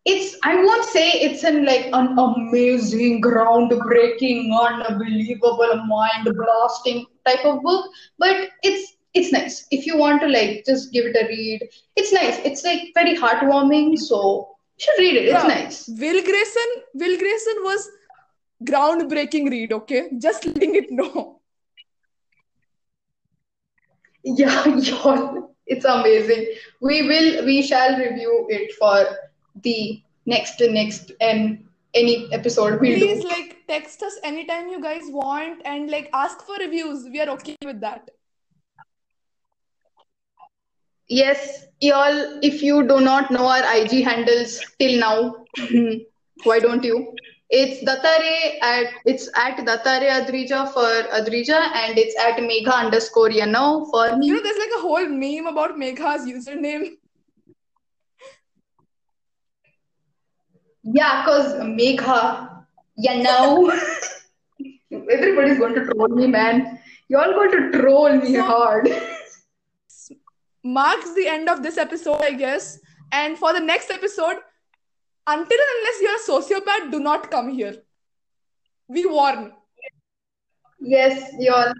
It's, 0.05 0.37
I 0.43 0.55
won't 0.55 0.85
say 0.85 1.11
it's 1.11 1.43
an 1.43 1.65
like 1.65 1.87
an 1.93 2.17
amazing, 2.17 3.21
groundbreaking, 3.21 4.51
unbelievable, 4.53 5.83
mind 5.87 6.27
blasting 6.35 7.05
type 7.25 7.45
of 7.45 7.61
book, 7.63 7.89
but 8.19 8.49
it's 8.63 8.97
it's 9.13 9.31
nice. 9.31 9.65
If 9.71 9.85
you 9.85 9.97
want 9.97 10.21
to 10.21 10.27
like 10.27 10.63
just 10.65 10.91
give 10.91 11.05
it 11.05 11.15
a 11.15 11.27
read, 11.27 11.61
it's 11.95 12.11
nice. 12.11 12.39
It's 12.43 12.63
like 12.63 12.81
very 12.95 13.15
heartwarming, 13.17 13.97
so 13.97 14.52
you 14.77 14.83
should 14.85 14.99
read 14.99 15.15
it. 15.15 15.25
It's 15.25 15.43
Yeah. 15.43 15.47
nice. 15.47 15.87
Will 15.87 16.23
Grayson, 16.23 16.69
Will 16.93 17.17
Grayson 17.17 17.55
was 17.63 17.89
groundbreaking 18.63 19.49
read, 19.49 19.73
okay? 19.73 20.09
Just 20.17 20.45
letting 20.45 20.75
it 20.75 20.91
know. 20.91 21.39
Yeah, 24.23 24.65
y'all, 24.77 25.55
it's 25.67 25.85
amazing. 25.85 26.47
We 26.81 27.01
will, 27.07 27.45
we 27.45 27.61
shall 27.61 27.97
review 27.97 28.47
it 28.49 28.73
for 28.75 29.05
the 29.61 30.01
next, 30.25 30.61
next, 30.61 31.11
and 31.19 31.65
any 31.93 32.27
episode 32.31 32.79
we'll 32.81 32.97
Please 32.97 33.21
do. 33.21 33.27
like 33.27 33.57
text 33.67 34.01
us 34.01 34.17
anytime 34.23 34.69
you 34.69 34.81
guys 34.81 35.03
want 35.05 35.61
and 35.65 35.91
like 35.91 36.09
ask 36.13 36.41
for 36.45 36.55
reviews. 36.57 37.03
We 37.11 37.21
are 37.21 37.29
okay 37.31 37.55
with 37.63 37.81
that. 37.81 38.09
Yes, 41.09 41.65
y'all, 41.81 42.39
if 42.41 42.61
you 42.63 42.87
do 42.87 43.01
not 43.01 43.29
know 43.29 43.45
our 43.45 43.63
IG 43.75 44.03
handles 44.03 44.61
till 44.79 44.99
now, 44.99 45.45
why 46.43 46.59
don't 46.59 46.83
you? 46.83 47.13
It's 47.49 47.83
Datare 47.87 48.57
at 48.63 48.87
it's 49.05 49.29
at 49.35 49.57
Datare 49.57 50.09
Adrija 50.09 50.71
for 50.73 50.87
Adrija 51.17 51.59
and 51.75 51.99
it's 51.99 52.17
at 52.19 52.37
Megha 52.37 52.73
underscore 52.73 53.29
Yanau 53.29 53.91
for 53.91 54.07
You 54.23 54.35
know, 54.35 54.41
there's 54.41 54.57
like 54.57 54.71
a 54.77 54.81
whole 54.81 55.05
meme 55.07 55.45
about 55.45 55.77
Megha's 55.77 56.25
username. 56.25 56.93
Yeah, 60.83 61.23
cause 61.25 61.53
Megha 61.61 62.65
Yanau. 62.97 63.79
Everybody's 65.11 65.59
going 65.59 65.75
to 65.75 65.85
troll 65.85 66.07
me, 66.07 66.27
man. 66.27 66.79
Y'all 67.09 67.33
going 67.33 67.51
to 67.51 67.77
troll 67.77 68.15
me 68.15 68.35
hard. 68.35 68.89
Marks 70.63 71.13
the 71.13 71.27
end 71.27 71.49
of 71.49 71.61
this 71.61 71.77
episode, 71.77 72.21
I 72.21 72.31
guess. 72.31 72.79
And 73.11 73.37
for 73.37 73.53
the 73.53 73.59
next 73.59 73.91
episode, 73.91 74.37
until 75.27 75.59
unless 75.75 76.01
you're 76.01 76.15
a 76.15 76.41
sociopath, 76.41 76.91
do 76.91 76.99
not 76.99 77.29
come 77.29 77.49
here. 77.49 77.75
We 78.87 79.05
warn. 79.05 79.53
Yes, 80.79 81.31
y'all. 81.39 81.73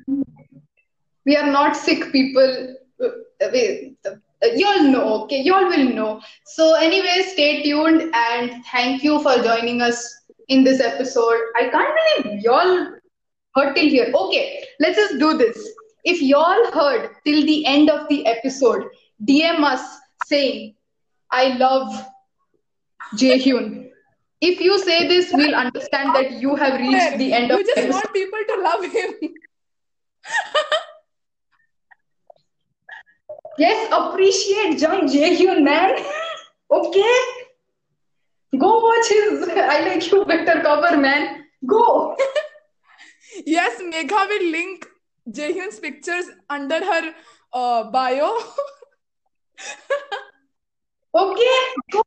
We 1.26 1.36
are 1.38 1.52
not 1.52 1.76
sick 1.76 2.12
people. 2.12 2.76
Uh, 3.02 3.46
uh, 3.46 4.16
Y'all 4.56 4.84
know, 4.84 5.24
okay? 5.24 5.42
Y'all 5.42 5.70
will 5.70 5.90
know. 5.90 6.22
So, 6.46 6.76
anyway, 6.76 7.24
stay 7.32 7.64
tuned 7.64 8.12
and 8.14 8.64
thank 8.66 9.02
you 9.04 9.22
for 9.24 9.38
joining 9.38 9.82
us 9.82 10.06
in 10.50 10.66
this 10.66 10.82
episode. 10.82 11.38
I 11.56 11.70
can't 11.70 12.24
believe 12.24 12.42
y'all 12.42 12.88
heard 13.56 13.76
till 13.76 13.88
here. 13.88 14.12
Okay, 14.14 14.66
let's 14.80 14.98
just 14.98 15.18
do 15.18 15.38
this. 15.38 15.58
If 16.04 16.22
y'all 16.22 16.72
heard 16.72 17.12
till 17.26 17.46
the 17.46 17.66
end 17.66 17.90
of 17.90 18.08
the 18.10 18.26
episode, 18.26 18.84
DM 19.24 19.64
us 19.64 19.82
saying, 20.26 20.76
I 21.32 21.56
love 21.58 22.06
Jaehyun. 23.16 23.90
If 24.42 24.60
you 24.60 24.78
say 24.80 25.08
this, 25.08 25.32
we'll 25.34 25.56
understand 25.56 26.14
that 26.16 26.32
you 26.34 26.56
have 26.56 26.80
reached 26.80 27.18
the 27.18 27.32
end 27.34 27.52
of 27.52 27.60
you 27.60 27.66
the 27.66 27.72
just 27.76 27.78
episode. 27.88 27.94
want 27.94 28.14
people 28.14 28.40
to 28.50 28.62
love 28.62 28.86
him. 28.92 29.34
Yes, 33.58 33.88
appreciate 33.92 34.80
Jung 34.82 35.08
Jaehyun, 35.08 35.64
man. 35.64 35.96
Okay. 36.72 37.20
Go 38.58 38.80
watch 38.80 39.08
his 39.10 39.48
I 39.50 39.88
Like 39.88 40.12
You 40.12 40.26
Better 40.26 40.62
cover, 40.62 40.98
man. 40.98 41.46
Go. 41.66 42.16
Yes, 43.48 43.82
Megha 43.82 44.28
will 44.28 44.52
link 44.52 44.88
Jaehyun's 45.30 45.80
pictures 45.80 46.26
under 46.50 46.84
her 46.84 47.14
uh, 47.54 47.84
bio. 47.92 48.38
Okay, 51.16 51.58
go. 51.92 52.02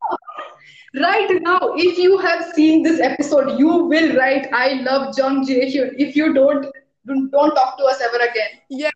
Right 1.00 1.30
now, 1.42 1.60
if 1.76 1.96
you 1.96 2.18
have 2.18 2.52
seen 2.54 2.82
this 2.82 3.00
episode, 3.00 3.56
you 3.58 3.68
will 3.68 4.16
write, 4.16 4.48
I 4.52 4.80
love 4.82 5.14
Jung 5.16 5.46
Jae-hyun. 5.46 5.94
If 5.96 6.16
you 6.16 6.32
don't, 6.34 6.66
don't 7.06 7.30
talk 7.30 7.78
to 7.78 7.84
us 7.84 8.00
ever 8.00 8.16
again. 8.16 8.60
yeah. 8.68 8.90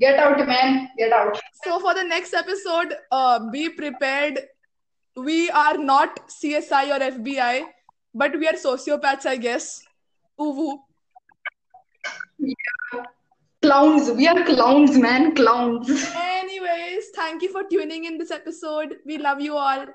Get 0.00 0.18
out, 0.18 0.44
man. 0.48 0.88
Get 0.98 1.12
out. 1.12 1.38
So 1.62 1.78
for 1.78 1.94
the 1.94 2.02
next 2.02 2.34
episode, 2.34 2.94
uh, 3.12 3.50
be 3.50 3.68
prepared. 3.68 4.40
We 5.14 5.48
are 5.50 5.76
not 5.76 6.28
CSI 6.28 6.96
or 6.96 6.98
FBI, 7.20 7.62
but 8.14 8.32
we 8.32 8.48
are 8.48 8.54
sociopaths, 8.54 9.26
I 9.26 9.36
guess. 9.36 9.80
Ooh, 10.40 10.50
woo. 10.50 10.78
Clowns. 13.62 14.10
We 14.10 14.26
are 14.26 14.44
clowns, 14.44 14.98
man. 14.98 15.34
Clowns. 15.36 15.88
Anyways, 16.16 17.10
thank 17.14 17.42
you 17.42 17.52
for 17.52 17.62
tuning 17.62 18.04
in 18.06 18.18
this 18.18 18.32
episode. 18.32 18.96
We 19.06 19.18
love 19.18 19.40
you 19.40 19.56
all. 19.56 19.86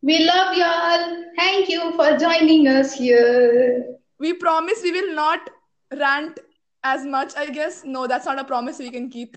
We 0.00 0.24
love 0.24 0.56
y'all. 0.56 1.24
Thank 1.36 1.68
you 1.68 1.92
for 1.96 2.16
joining 2.16 2.68
us 2.68 2.94
here. 2.94 3.96
We 4.18 4.34
promise 4.34 4.80
we 4.82 4.92
will 4.92 5.14
not 5.14 5.50
rant 5.96 6.38
as 6.84 7.04
much, 7.04 7.34
I 7.36 7.46
guess. 7.46 7.82
No, 7.84 8.06
that's 8.06 8.26
not 8.26 8.38
a 8.38 8.44
promise 8.44 8.78
we 8.78 8.90
can 8.90 9.10
keep. 9.10 9.36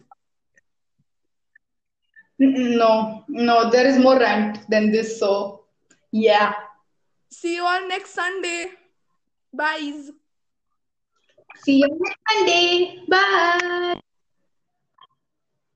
No, 2.37 3.23
no, 3.27 3.71
there 3.71 3.87
is 3.87 3.97
more 3.97 4.19
rant 4.19 4.69
than 4.69 4.91
this. 4.91 5.19
So, 5.19 5.65
yeah. 6.11 6.53
See 7.31 7.55
you 7.55 7.65
all 7.65 7.87
next 7.87 8.13
Sunday. 8.13 8.67
Bye. 9.51 10.09
See 11.57 11.79
you 11.81 11.89
next 11.99 12.19
Monday. 12.29 13.03
Bye. 13.09 13.99